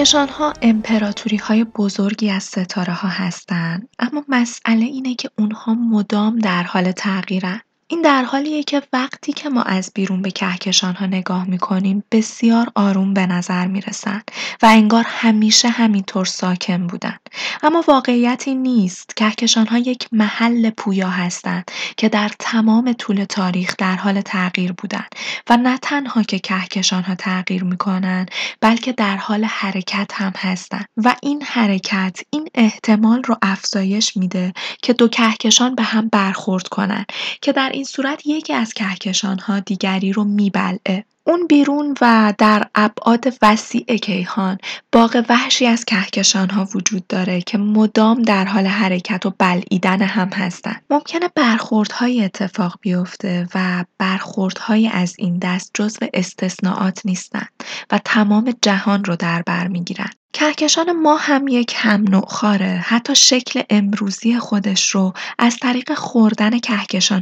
ها 0.07 0.53
امپراتوری 0.63 1.37
های 1.37 1.65
بزرگی 1.65 2.31
از 2.31 2.43
ستاره 2.45 2.93
ها 2.93 3.09
هستند 3.09 3.89
اما 3.99 4.25
مسئله 4.29 4.85
اینه 4.85 5.15
که 5.15 5.31
اونها 5.39 5.75
مدام 5.75 6.39
در 6.39 6.63
حال 6.63 6.93
تغییرن 6.93 7.61
این 7.91 8.03
در 8.03 8.23
حالیه 8.23 8.63
که 8.63 8.83
وقتی 8.93 9.33
که 9.33 9.49
ما 9.49 9.63
از 9.63 9.91
بیرون 9.95 10.23
به 10.23 10.31
کهکشان 10.31 10.95
ها 10.95 11.07
نگاه 11.07 11.45
می‌کنیم 11.51 12.05
بسیار 12.13 12.69
آروم 12.75 13.15
به 13.15 13.27
نظر 13.27 13.67
می‌رسن 13.67 14.23
و 14.63 14.67
انگار 14.67 15.05
همیشه 15.07 15.69
همینطور 15.69 16.25
ساکن 16.25 16.87
بودن 16.87 17.17
اما 17.63 17.85
واقعیتی 17.89 18.55
نیست. 18.55 19.17
کهکشان 19.17 19.67
ها 19.67 19.79
یک 19.79 20.09
محل 20.13 20.71
پویا 20.71 21.09
هستند 21.09 21.71
که 21.97 22.09
در 22.09 22.31
تمام 22.39 22.93
طول 22.93 23.25
تاریخ 23.25 23.75
در 23.79 23.97
حال 23.97 24.21
تغییر 24.21 24.73
بودن 24.73 25.07
و 25.51 25.57
نه 25.57 25.79
تنها 25.79 26.23
که 26.23 26.39
کهکشان 26.39 27.03
ها 27.03 27.15
تغییر 27.15 27.65
می‌کنن 27.65 28.27
بلکه 28.61 28.93
در 28.93 29.17
حال 29.17 29.45
حرکت 29.45 30.11
هم 30.15 30.33
هستن 30.37 30.85
و 30.97 31.17
این 31.23 31.43
حرکت 31.43 32.21
این 32.31 32.49
احتمال 32.55 33.23
رو 33.23 33.37
افزایش 33.43 34.17
میده 34.17 34.53
که 34.83 34.93
دو 34.93 35.09
کهکشان 35.09 35.75
به 35.75 35.83
هم 35.83 36.09
برخورد 36.09 36.69
کنن 36.69 37.05
که 37.43 37.53
در 37.53 37.73
این 37.79 37.85
صورت 37.85 38.27
یکی 38.27 38.53
از 38.53 38.75
کهکشان‌ها 38.75 39.61
دیگری 39.61 40.13
رو 40.13 40.25
میبلعه. 40.25 41.05
اون 41.29 41.47
بیرون 41.47 41.95
و 42.01 42.35
در 42.39 42.67
ابعاد 42.75 43.35
وسیع 43.43 43.97
کیهان. 43.97 44.59
باغ 44.93 45.25
وحشی 45.29 45.67
از 45.67 45.85
کهکشانها 45.85 46.69
وجود 46.75 47.07
داره 47.07 47.41
که 47.41 47.59
مدام 47.59 48.23
در 48.23 48.45
حال 48.45 48.67
حرکت 48.67 49.27
و 49.27 49.33
بلعیدن 49.39 50.03
هم 50.03 50.29
هستن. 50.29 50.77
ممکنه 50.91 51.29
برخوردهای 51.35 52.25
اتفاق 52.25 52.79
بیفته 52.81 53.49
و 53.55 53.85
برخوردهای 53.99 54.89
از 54.89 55.15
این 55.19 55.39
دست 55.39 55.71
جزو 55.75 56.07
استثناءات 56.15 57.01
نیستن 57.05 57.47
و 57.91 58.01
تمام 58.05 58.55
جهان 58.63 59.05
رو 59.05 59.17
در 59.17 59.43
بر 59.43 59.69
می‌گیرن. 59.69 60.11
کهکشان 60.33 60.93
ما 60.93 61.17
هم 61.17 61.49
یک 61.49 61.75
هم 61.77 62.21
خاره. 62.21 62.85
حتی 62.85 63.15
شکل 63.15 63.63
امروزی 63.71 64.39
خودش 64.39 64.91
رو 64.91 65.13
از 65.39 65.57
طریق 65.57 65.95
خوردن 65.95 66.59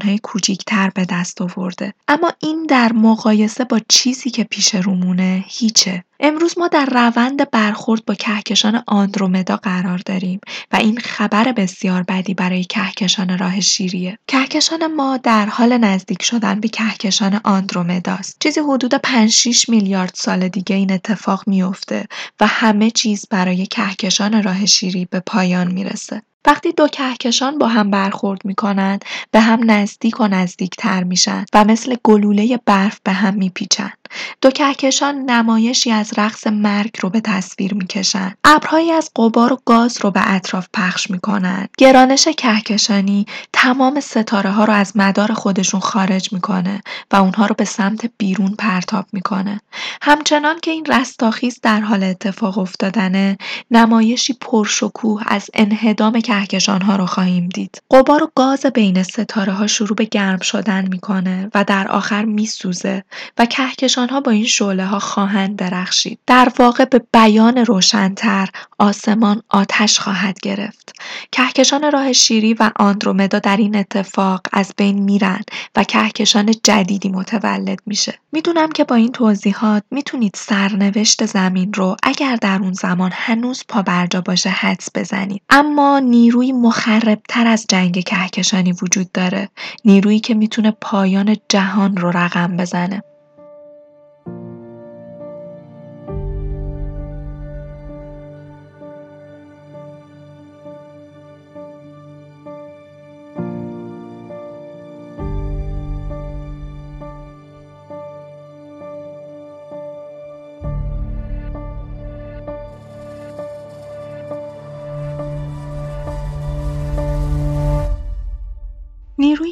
های 0.05 0.19
کوچیک‌تر 0.19 0.91
به 0.95 1.05
دست 1.11 1.43
آورده. 1.43 1.95
اما 2.09 2.33
این 2.43 2.67
در 2.69 2.93
مقایسه 2.93 3.65
با 3.65 3.81
چیزی 3.97 4.31
که 4.31 4.45
پیش 4.45 4.75
رومونه 4.75 5.45
هیچه 5.49 6.05
امروز 6.21 6.59
ما 6.59 6.69
در 6.69 6.87
روند 6.87 7.51
برخورد 7.51 8.05
با 8.05 8.15
کهکشان 8.15 8.83
آندرومدا 8.87 9.57
قرار 9.57 9.99
داریم 10.07 10.41
و 10.73 10.77
این 10.77 10.99
خبر 10.99 11.53
بسیار 11.53 12.03
بدی 12.03 12.35
برای 12.35 12.65
کهکشان 12.65 13.39
راه 13.39 13.61
شیریه. 13.61 14.19
کهکشان 14.27 14.87
ما 14.87 15.17
در 15.17 15.47
حال 15.47 15.77
نزدیک 15.77 16.23
شدن 16.23 16.61
به 16.61 16.69
کهکشان 16.69 17.41
آندرومداست. 17.45 18.37
چیزی 18.41 18.61
حدود 18.61 18.95
5 18.95 19.31
6 19.31 19.69
میلیارد 19.69 20.13
سال 20.15 20.49
دیگه 20.49 20.77
این 20.77 20.93
اتفاق 20.93 21.43
میفته 21.47 22.07
و 22.41 22.47
همه 22.47 22.91
چیز 22.91 23.27
برای 23.31 23.67
کهکشان 23.67 24.43
راه 24.43 24.67
شیری 24.67 25.05
به 25.05 25.21
پایان 25.21 25.73
می‌رسه. 25.73 26.23
وقتی 26.47 26.73
دو 26.73 26.89
کهکشان 26.89 27.59
با 27.59 27.69
هم 27.69 27.91
برخورد 27.91 28.45
می‌کنند 28.45 29.05
به 29.31 29.41
هم 29.41 29.71
نزدیک 29.71 30.21
و 30.21 30.27
نزدیکتر 30.27 31.05
میشن 31.05 31.45
و 31.55 31.65
مثل 31.65 31.97
گلوله 32.05 32.61
برف 32.67 33.01
به 33.05 33.13
هم 33.13 33.35
میپیچن 33.35 33.93
دو 34.41 34.51
کهکشان 34.51 35.15
نمایشی 35.15 35.91
از 35.91 36.11
رقص 36.17 36.47
مرگ 36.47 36.91
رو 37.01 37.11
به 37.11 37.21
تصویر 37.21 37.75
می‌کشن. 37.75 38.35
ابرهایی 38.45 38.93
از 38.93 39.11
قبار 39.17 39.53
و 39.53 39.59
گاز 39.65 39.99
رو 40.01 40.11
به 40.11 40.33
اطراف 40.35 40.69
پخش 40.75 41.11
می‌کنن. 41.11 41.69
گرانش 41.79 42.29
کهکشانی 42.29 43.27
تمام 43.53 44.01
ستاره 44.01 44.51
ها 44.51 44.65
رو 44.65 44.73
از 44.73 44.93
مدار 44.97 45.33
خودشون 45.33 45.81
خارج 45.81 46.33
می‌کنه 46.33 46.83
و 47.11 47.17
اونها 47.17 47.47
رو 47.47 47.55
به 47.59 47.65
سمت 47.65 48.11
بیرون 48.19 48.55
پرتاب 48.59 49.07
می‌کنه. 49.13 49.61
همچنان 50.03 50.61
که 50.61 50.71
این 50.71 50.87
رستاخیز 50.87 51.61
در 51.63 51.81
حال 51.81 52.03
اتفاق 52.03 52.59
افتادنه 52.59 53.37
نمایشی 53.71 54.33
پرشکوه 54.41 55.23
از 55.27 55.51
انهدام 55.55 56.21
کهکشان 56.21 56.83
ها 56.83 56.97
رو 56.97 57.07
خواهیم 57.07 57.49
دید. 57.49 57.83
قبار 57.91 58.23
و 58.23 58.31
گاز 58.35 58.67
بین 58.67 59.03
ستاره 59.03 59.53
ها 59.53 59.67
شروع 59.67 59.97
به 59.97 60.05
گرم 60.05 60.41
شدن 60.41 60.89
می‌کنه 60.89 61.51
و 61.55 61.65
در 61.65 61.89
آخر 61.89 62.25
میسوزه 62.25 63.05
و 63.39 63.47
کهکشان 63.47 63.96
ها 64.05 64.21
با 64.21 64.31
این 64.31 64.45
شعله 64.45 64.85
ها 64.85 64.99
خواهند 64.99 65.57
درخشید. 65.57 66.19
در 66.27 66.53
واقع 66.59 66.85
به 66.85 67.03
بیان 67.13 67.59
روشنتر 67.59 68.49
آسمان 68.79 69.43
آتش 69.49 69.99
خواهد 69.99 70.39
گرفت. 70.43 70.93
کهکشان 71.33 71.93
راه 71.93 72.13
شیری 72.13 72.55
و 72.55 72.71
آندرومدا 72.77 73.39
در 73.39 73.57
این 73.57 73.77
اتفاق 73.77 74.41
از 74.53 74.75
بین 74.77 75.03
میرن 75.03 75.41
و 75.77 75.85
کهکشان 75.85 76.55
جدیدی 76.63 77.09
متولد 77.09 77.79
میشه. 77.87 78.19
می‌دونم 78.33 78.73
که 78.73 78.85
با 78.85 78.95
این 78.95 79.13
توضیحات 79.13 79.83
می‌تونید 79.91 80.33
سرنوشت 80.35 81.27
زمین 81.27 81.73
رو 81.73 81.97
اگر 82.03 82.37
در 82.37 82.59
اون 82.63 82.73
زمان 82.73 83.11
هنوز 83.15 83.65
پا 83.69 83.83
برجا 83.83 84.21
باشه 84.21 84.51
حدس 84.51 84.89
بزنید. 84.95 85.43
اما 85.51 85.99
نیروی 85.99 86.53
مخربتر 86.53 87.47
از 87.47 87.67
جنگ 87.69 88.05
کهکشانی 88.05 88.73
وجود 88.73 89.13
داره. 89.13 89.49
نیرویی 89.85 90.21
که 90.21 90.35
می‌تونه 90.35 90.71
پایان 90.81 91.37
جهان 91.49 91.97
رو 91.97 92.11
رقم 92.11 92.57
بزنه. 92.57 93.03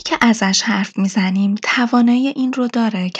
که 0.04 0.18
ازش 0.20 0.62
حرف 0.62 0.98
می‌زنیم 0.98 1.54
توانایی 1.62 2.28
این 2.28 2.52
رو 2.52 2.68
داره 2.68 3.10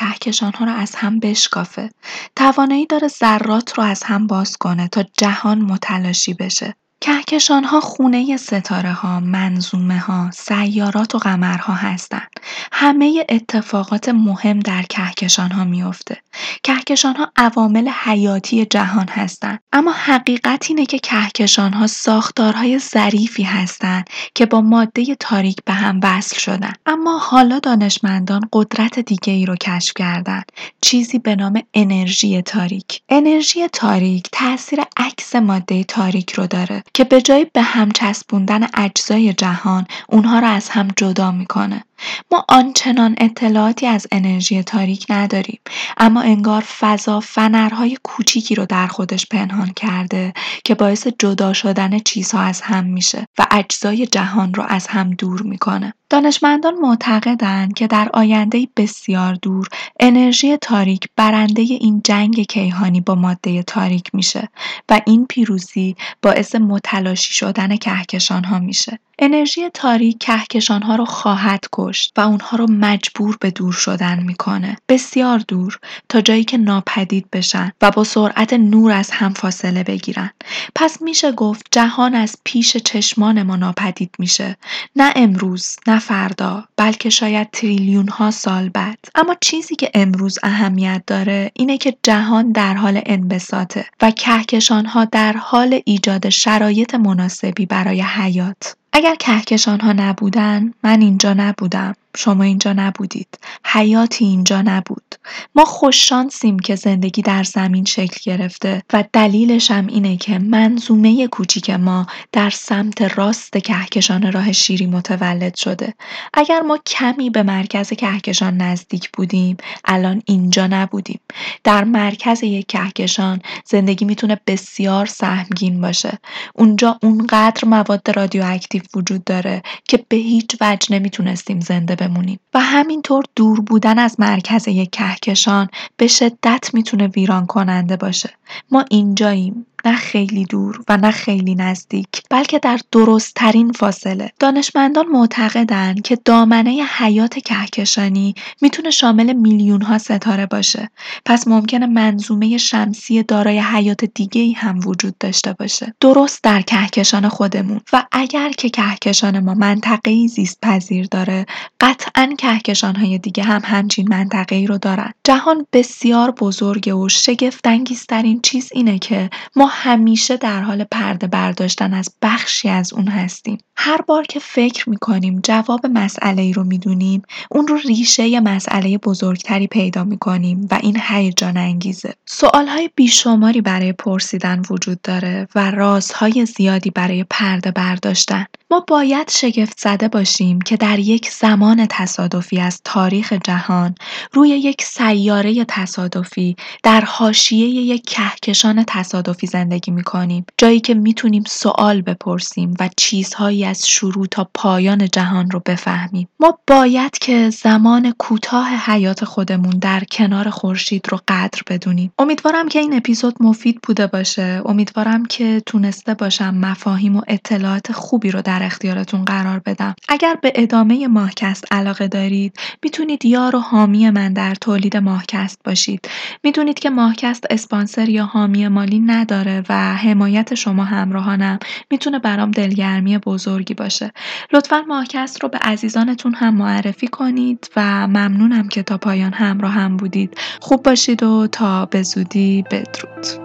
ها 0.41 0.65
رو 0.65 0.73
از 0.73 0.95
هم 0.95 1.21
بشکافه. 1.21 1.91
توانایی 2.37 2.87
داره 2.87 3.09
ذرات 3.09 3.79
رو 3.79 3.85
از 3.85 4.03
هم 4.03 4.27
باز 4.27 4.57
کنه 4.57 4.89
تا 4.89 5.05
جهان 5.19 5.59
متلاشی 5.61 6.35
بشه. 6.35 6.75
کهکشان‌ها 7.05 7.81
خونه 7.81 8.37
ستاره‌ها، 8.37 9.21
منظومه‌ها، 9.21 10.31
سیارات 10.31 11.15
و 11.15 11.19
قمرها 11.19 11.73
هستند. 11.73 12.31
همه 12.73 13.27
اتفاقات 13.29 14.09
مهم 14.09 14.61
در 14.61 14.83
کهکشان‌ها 14.83 15.65
میفته. 15.65 16.17
کهکشان‌ها 16.63 17.33
عوامل 17.37 17.89
حیاتی 17.89 18.67
جهان 18.67 19.09
هستند. 19.09 19.61
اما 19.73 19.93
حقیقت 19.93 20.67
اینه 20.69 20.87
که 20.87 20.99
کهکشان‌ها 20.99 21.87
ساختارهای 21.87 22.79
ظریفی 22.79 23.43
هستند 23.43 24.11
که 24.35 24.47
با 24.47 24.61
ماده 24.61 25.15
تاریک 25.21 25.57
به 25.65 25.73
هم 25.73 26.01
وصل 26.03 26.39
شدن. 26.39 26.73
اما 26.87 27.19
حالا 27.19 27.59
دانشمندان 27.59 28.41
قدرت 28.53 28.99
دیگه 28.99 29.33
ای 29.33 29.47
رو 29.47 29.57
کشف 29.57 29.93
کردن. 29.97 30.43
چیزی 30.81 31.19
به 31.19 31.37
نام 31.37 31.63
انرژی 31.75 32.43
تاریک. 32.43 33.03
انرژی 33.09 33.69
تاریک 33.69 34.29
تاثیر 34.33 34.81
عکس 34.97 35.37
ماده 35.37 35.85
تاریک 35.85 36.33
رو 36.33 36.47
داره 36.47 36.83
که 36.95 37.05
به 37.05 37.23
جای 37.23 37.47
به 37.53 37.63
هم 37.63 37.91
چسبوندن 37.91 38.67
اجزای 38.75 39.33
جهان 39.33 39.87
اونها 40.09 40.39
را 40.39 40.49
از 40.49 40.69
هم 40.69 40.89
جدا 40.97 41.31
می‌کنه. 41.31 41.85
ما 42.33 42.45
آنچنان 42.49 43.15
اطلاعاتی 43.19 43.87
از 43.87 44.07
انرژی 44.13 44.63
تاریک 44.63 45.07
نداریم 45.11 45.61
اما 45.97 46.21
انگار 46.21 46.61
فضا 46.61 47.21
فنرهای 47.21 47.99
کوچیکی 48.03 48.55
رو 48.55 48.67
در 48.67 48.87
خودش 48.87 49.27
پنهان 49.27 49.73
کرده 49.77 50.33
که 50.65 50.75
باعث 50.75 51.07
جدا 51.19 51.53
شدن 51.53 51.99
چیزها 51.99 52.41
از 52.41 52.61
هم 52.61 52.85
میشه 52.85 53.27
و 53.39 53.47
اجزای 53.51 54.07
جهان 54.07 54.55
رو 54.55 54.63
از 54.69 54.87
هم 54.87 55.11
دور 55.11 55.43
می‌کنه. 55.43 55.95
دانشمندان 56.11 56.75
معتقدند 56.75 57.75
که 57.75 57.87
در 57.87 58.11
آینده 58.15 58.69
بسیار 58.77 59.35
دور 59.35 59.69
انرژی 60.01 60.57
تاریک 60.57 61.09
برنده 61.17 61.63
این 61.63 62.01
جنگ 62.05 62.43
کیهانی 62.43 63.01
با 63.01 63.15
ماده 63.15 63.63
تاریک 63.63 64.11
میشه 64.15 64.49
و 64.89 65.01
این 65.07 65.27
پیروزی 65.27 65.97
باعث 66.23 66.55
متلاشی 66.55 67.33
شدن 67.33 67.77
کهکشان 67.77 68.45
ها 68.45 68.59
میشه. 68.59 68.99
انرژی 69.19 69.71
تاریک 69.75 70.19
کهکشان 70.19 70.83
ها 70.83 70.97
رو 70.97 71.05
خواهد 71.05 71.65
کشت 71.73 72.13
و 72.17 72.21
اونها 72.21 72.57
رو 72.57 72.67
مجبور 72.71 73.37
به 73.41 73.51
دور 73.51 73.73
شدن 73.73 74.23
می‌کنه. 74.23 74.77
بسیار 74.89 75.39
دور 75.39 75.79
تا 76.09 76.21
جایی 76.21 76.45
که 76.45 76.57
ناپدید 76.57 77.31
بشن 77.31 77.73
و 77.83 77.91
با 77.91 78.05
سرعت 78.05 78.53
نور 78.53 78.93
از 78.93 79.11
هم 79.11 79.33
فاصله 79.33 79.83
بگیرن. 79.83 80.31
پس 80.75 81.03
میشه 81.03 81.33
گفت 81.33 81.67
جهان 81.71 82.15
از 82.15 82.37
پیش 82.45 82.77
چشمان 82.77 83.43
ما 83.43 83.57
ناپدید 83.57 84.15
میشه. 84.19 84.57
نه 84.97 85.13
امروز، 85.17 85.77
نه 85.87 85.99
فردا، 85.99 86.65
بلکه 86.77 87.11
شاید 87.11 87.51
تریلیون 87.51 88.09
ها 88.09 88.31
سال 88.31 88.69
بعد. 88.69 88.99
اما 89.15 89.37
چیزی 89.41 89.77
که 89.77 89.91
امروز 89.95 90.39
اهمیت 90.43 91.03
داره 91.07 91.51
اینه 91.55 91.79
که 91.79 91.97
جهان 92.03 92.53
در 92.53 92.75
حال 92.75 93.01
انبساطه 93.07 93.87
و 94.03 94.11
کهکشان 94.11 94.87
ها 94.87 95.05
در 95.05 95.33
حال 95.33 95.81
ایجاد 95.85 96.29
شرایط 96.29 96.95
مناسبی 96.95 97.67
برای 97.67 98.03
حیات. 98.03 98.77
اگر 98.97 99.15
کهکشان 99.15 99.81
ها 99.81 99.93
نبودن 99.93 100.73
من 100.85 101.01
اینجا 101.01 101.35
نبودم. 101.35 101.95
شما 102.17 102.45
اینجا 102.45 102.73
نبودید. 102.73 103.39
حیاتی 103.65 104.25
اینجا 104.25 104.63
نبود. 104.63 105.15
ما 105.55 105.65
خوششانسیم 105.65 106.59
که 106.59 106.77
زندگی 106.77 107.23
در 107.23 107.43
زمین 107.43 107.85
شکل 107.85 108.31
گرفته 108.31 108.83
و 108.93 109.05
دلیلش 109.13 109.71
هم 109.71 109.87
اینه 109.87 110.17
که 110.17 110.39
منظومه 110.39 111.27
کوچیک 111.27 111.71
ما 111.71 112.07
در 112.33 112.51
سمت 112.51 113.03
راست 113.03 113.59
کهکشان 113.59 114.33
راه 114.33 114.53
شیری 114.53 114.87
متولد 114.87 115.55
شده. 115.55 115.95
اگر 116.35 116.61
ما 116.61 116.79
کمی 116.87 117.31
به 117.31 117.43
مرکز 117.43 117.89
کهکشان 117.89 118.57
نزدیک 118.57 119.11
بودیم 119.11 119.57
الان 119.85 120.23
اینجا 120.27 120.67
نبودیم. 120.67 121.21
در 121.65 121.85
مرکز 121.85 122.43
یک 122.43 122.67
کهکشان 122.67 123.43
زندگی 123.65 124.05
می‌تونه 124.05 124.41
بسیار 124.47 125.07
سهمگین 125.07 125.81
باشه. 125.81 126.19
اونجا 126.55 126.99
اونقدر 127.03 127.69
مواد 127.69 128.11
رادیواکتیو 128.17 128.83
وجود 128.95 129.25
داره 129.25 129.63
که 129.89 130.05
به 130.09 130.17
هیچ 130.17 130.57
وجه 130.61 130.95
نمی‌تونستیم 130.95 131.61
زنده 131.61 131.95
بمونیم. 132.09 132.41
و 132.55 132.61
همینطور 132.61 133.25
دور 133.37 133.61
بودن 133.61 133.99
از 133.99 134.21
مرکز 134.21 134.69
یک 134.69 134.91
کهکشان 134.91 135.69
به 135.97 136.07
شدت 136.07 136.71
می‌تونه 136.73 137.07
ویران 137.07 137.47
کننده 137.47 137.97
باشه. 137.97 138.31
ما 138.71 138.85
اینجاییم. 138.91 139.67
نه 139.85 139.97
خیلی 139.97 140.45
دور 140.45 140.85
و 140.89 140.97
نه 140.97 141.11
خیلی 141.11 141.55
نزدیک 141.55 142.09
بلکه 142.31 142.59
در 142.59 142.79
درستترین 142.93 143.73
فاصله. 143.73 144.33
دانشمندان 144.39 145.07
معتقدند 145.07 146.03
که 146.03 146.19
دامنه 146.25 146.71
حیات 146.99 147.39
کهکشانی 147.39 148.35
می‌تونه 148.61 148.91
شامل 148.91 149.33
میلیون 149.33 149.83
ها 149.83 149.99
ستاره 149.99 150.47
باشه. 150.47 150.91
پس 151.25 151.49
ممکنه 151.49 151.87
منظومه 151.87 152.59
شمسی 152.59 153.23
دارای 153.23 153.59
حیات 153.59 154.05
دیگه 154.05 154.41
ای 154.41 154.53
هم 154.53 154.81
وجود 154.87 155.19
داشته 155.19 155.53
باشه. 155.53 155.95
درست 156.01 156.43
در 156.43 156.63
کهکشان 156.63 157.29
خودمون. 157.29 157.81
و 157.93 158.05
اگر 158.13 158.51
که 158.51 158.69
کهکشان 158.69 159.39
ما 159.39 159.55
منطقه 159.55 160.27
زیست 160.27 160.59
پذیر 160.63 161.07
داره 161.11 161.47
قطعا 161.81 162.35
کهکشان 162.39 162.97
های 162.97 163.19
دیگه 163.19 163.43
هم 163.43 163.63
همچین 163.65 164.09
منطقه 164.09 164.57
ای 164.57 164.67
رو 164.67 164.79
دارن. 164.79 165.13
جهان 165.25 165.67
بسیار 165.73 166.31
بزرگه 166.31 166.95
و 166.95 167.09
شگفت 167.09 167.67
انگیزترین 167.67 168.41
چیز 168.43 168.71
اینه 168.73 168.99
که 168.99 169.31
ما 169.57 169.67
همیشه 169.75 170.37
در 170.37 170.61
حال 170.61 170.85
پرده 170.85 171.27
برداشتن 171.27 171.95
از 171.95 172.09
بخشی 172.23 172.69
از 172.69 172.93
اون 172.93 173.09
هستیم. 173.09 173.59
هر 173.77 174.01
بار 174.03 174.23
که 174.23 174.41
فکر 174.41 174.91
می‌کنیم 174.91 175.41
جواب 175.43 175.87
مسئله 175.87 176.43
ای 176.43 176.53
رو 176.53 176.65
می‌دونیم 176.65 177.23
اون 177.51 177.67
رو 177.67 177.77
ریشه 177.77 178.41
مسئله 178.41 178.99
بزرگتری 178.99 179.67
پیدا 179.67 180.05
می‌کنیم 180.05 180.69
و 180.71 180.79
این 180.83 180.99
هیجان 181.09 181.57
انگیزه. 181.57 182.15
سوالهای 182.27 182.91
بیشماری 182.95 183.61
برای 183.61 183.93
پرسیدن 183.93 184.63
وجود 184.71 185.03
داره 185.03 185.49
و 185.55 185.71
رازهای 185.71 186.47
زیادی 186.47 186.91
برای 186.91 187.25
پرده 187.31 187.71
برداشتن. 187.71 188.47
ما 188.75 188.85
باید 188.89 189.31
شگفت 189.31 189.81
زده 189.81 190.09
باشیم 190.09 190.61
که 190.61 190.77
در 190.77 190.99
یک 190.99 191.31
زمان 191.31 191.87
تصادفی 191.91 192.61
از 192.61 192.81
تاریخ 192.85 193.33
جهان 193.33 193.95
روی 194.33 194.49
یک 194.49 194.83
سیاره 194.83 195.65
تصادفی 195.69 196.57
در 196.83 197.01
حاشیه 197.01 197.69
یک 197.69 198.07
کهکشان 198.07 198.85
تصادفی 198.89 199.47
زندگی 199.47 199.91
می‌کنیم. 199.91 200.47
جایی 200.59 200.81
که 200.81 200.95
می‌تونیم 200.95 201.45
سوال 201.47 202.03
بپرسیم 202.03 202.75
و 202.81 202.89
چیزهایی 202.97 203.65
از 203.65 203.89
شروع 203.89 204.27
تا 204.27 204.51
پایان 204.55 205.09
جهان 205.09 205.51
رو 205.51 205.63
بفهمیم. 205.67 206.29
ما 206.41 206.59
باید 206.67 207.19
که 207.19 207.51
زمان 207.51 208.15
کوتاه 208.19 208.69
حیات 208.69 209.25
خودمون 209.25 209.79
در 209.79 210.03
کنار 210.11 210.51
خورشید 210.51 211.07
رو 211.11 211.21
قدر 211.29 211.63
بدونیم. 211.67 212.13
امیدوارم 212.19 212.69
که 212.69 212.79
این 212.79 212.95
اپیزود 212.97 213.35
مفید 213.41 213.81
بوده 213.83 214.07
باشه. 214.07 214.63
امیدوارم 214.65 215.27
که 215.27 215.63
تونسته 215.67 216.15
باشم 216.15 216.55
مفاهیم 216.55 217.17
و 217.17 217.23
اطلاعات 217.29 217.93
خوبی 217.93 218.31
رو 218.31 218.43
در 218.43 218.64
اختیارتون 218.65 219.25
قرار 219.25 219.59
بدم. 219.59 219.95
اگر 220.09 220.39
به 220.43 220.53
ادامه 220.55 221.09
ماهکست 221.09 221.65
علاقه 221.73 222.09
دارید 222.09 222.59
می‌تونید 222.83 223.25
یار 223.25 223.57
و 223.57 223.59
حامی 223.59 224.11
من 224.11 224.33
در 224.33 224.55
تولید 224.55 224.97
ماهکست 224.97 225.61
باشید. 225.65 226.09
می‌دونید 226.45 226.79
که 226.79 226.91
ماهکست 226.91 227.45
اسپانسر 227.51 228.09
یا 228.09 228.25
حامی 228.25 228.69
مالی 228.69 228.99
نداره 228.99 229.63
و 229.69 229.95
حمایت 229.95 230.55
شما 230.55 230.85
همراهانم 230.85 231.59
می‌تونه 231.91 232.19
برام 232.19 232.51
دلگرمی 232.51 233.19
بزرگی 233.19 233.75
باشه. 233.75 234.13
لطفا 234.53 234.85
ماهکست 234.89 235.43
رو 235.43 235.49
به 235.49 235.59
عزیزانتون 235.59 236.35
هم 236.35 236.55
معرفی 236.55 237.09
کنید 237.09 237.71
و 237.77 238.07
ممنونم 238.07 238.69
که 238.69 238.83
تا 238.83 238.99
پایان 238.99 239.33
همراه 239.33 239.73
هم 239.73 239.97
بودید. 239.97 240.39
خوب 240.61 240.83
باشید 240.83 241.23
و 241.23 241.47
تا 241.47 241.87
به 241.87 242.03
زودی 242.03 242.65
بدرود. 242.71 243.44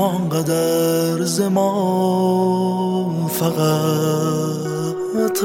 آنقدر 0.00 1.24
زمان 1.24 3.28
فقط 3.28 4.62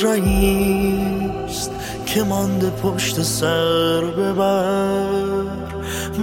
رئیست 0.03 1.71
که 2.05 2.23
مانده 2.23 2.69
پشت 2.69 3.21
سر 3.21 4.01
ببر. 4.01 5.07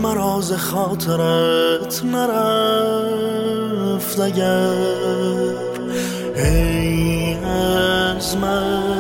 مراز 0.03 0.53
خاطرت 0.53 2.05
نرفت 2.05 4.21
اگر. 4.21 4.75
ای 6.37 7.35
از 7.35 8.37
من 8.37 8.94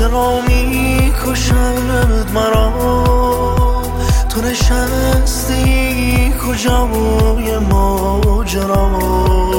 چرا 0.00 0.40
می 0.48 1.12
کشد 1.26 2.30
مرا؟ 2.34 2.72
تو 4.28 4.40
نشستی 4.40 6.32
کجای 6.32 7.58
ماجرا؟ 7.58 9.49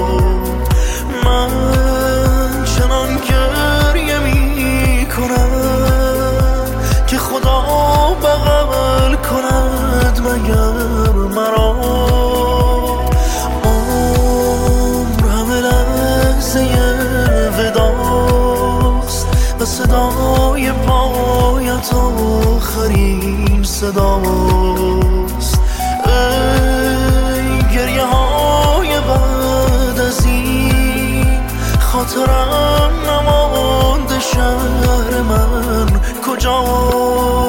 صداست 23.81 25.59
ای 26.05 27.75
گریه 27.75 28.05
های 28.05 28.99
بعد 28.99 29.99
از 29.99 30.25
این 30.25 31.41
خاطرم 31.79 32.91
نمانده 33.07 34.19
شهر 34.19 35.21
من 35.21 35.99
کجاست؟ 36.27 37.40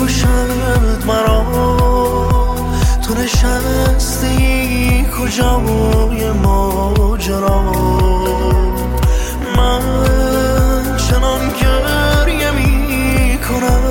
می 0.00 0.06
کشد 0.06 1.04
مرا. 1.06 1.44
تو 3.02 3.14
نشستی 3.14 5.06
کجای 5.20 6.30
ماجرا؟ 6.30 7.62
من 9.56 9.82
چنان 10.96 11.40
گریه 11.60 12.50
می 12.50 13.38
کنم 13.38 13.82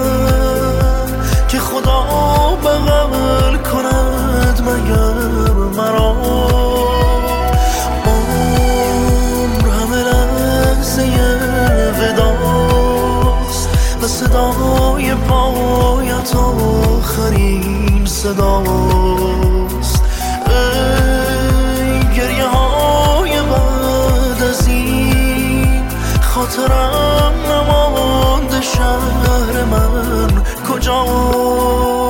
که 1.47 1.59
خدا 1.59 2.01
بغل 2.63 3.57
کند 3.57 4.61
مگر 4.61 5.13
مرا. 5.77 6.15
عمر 8.05 9.69
همه 9.69 10.03
لحظه 10.03 11.03
صدای 14.07 15.11
آخرین 15.11 15.88
صداست. 18.23 20.03
ای 20.47 22.15
گریه 22.17 22.47
های 22.47 23.31
بعد 23.31 24.43
از 24.49 24.67
این 24.67 25.89
خاطرم 26.21 27.33
نمانده 27.49 28.61
شهر 28.61 29.63
من. 29.63 30.43
کجاست؟ 30.69 32.08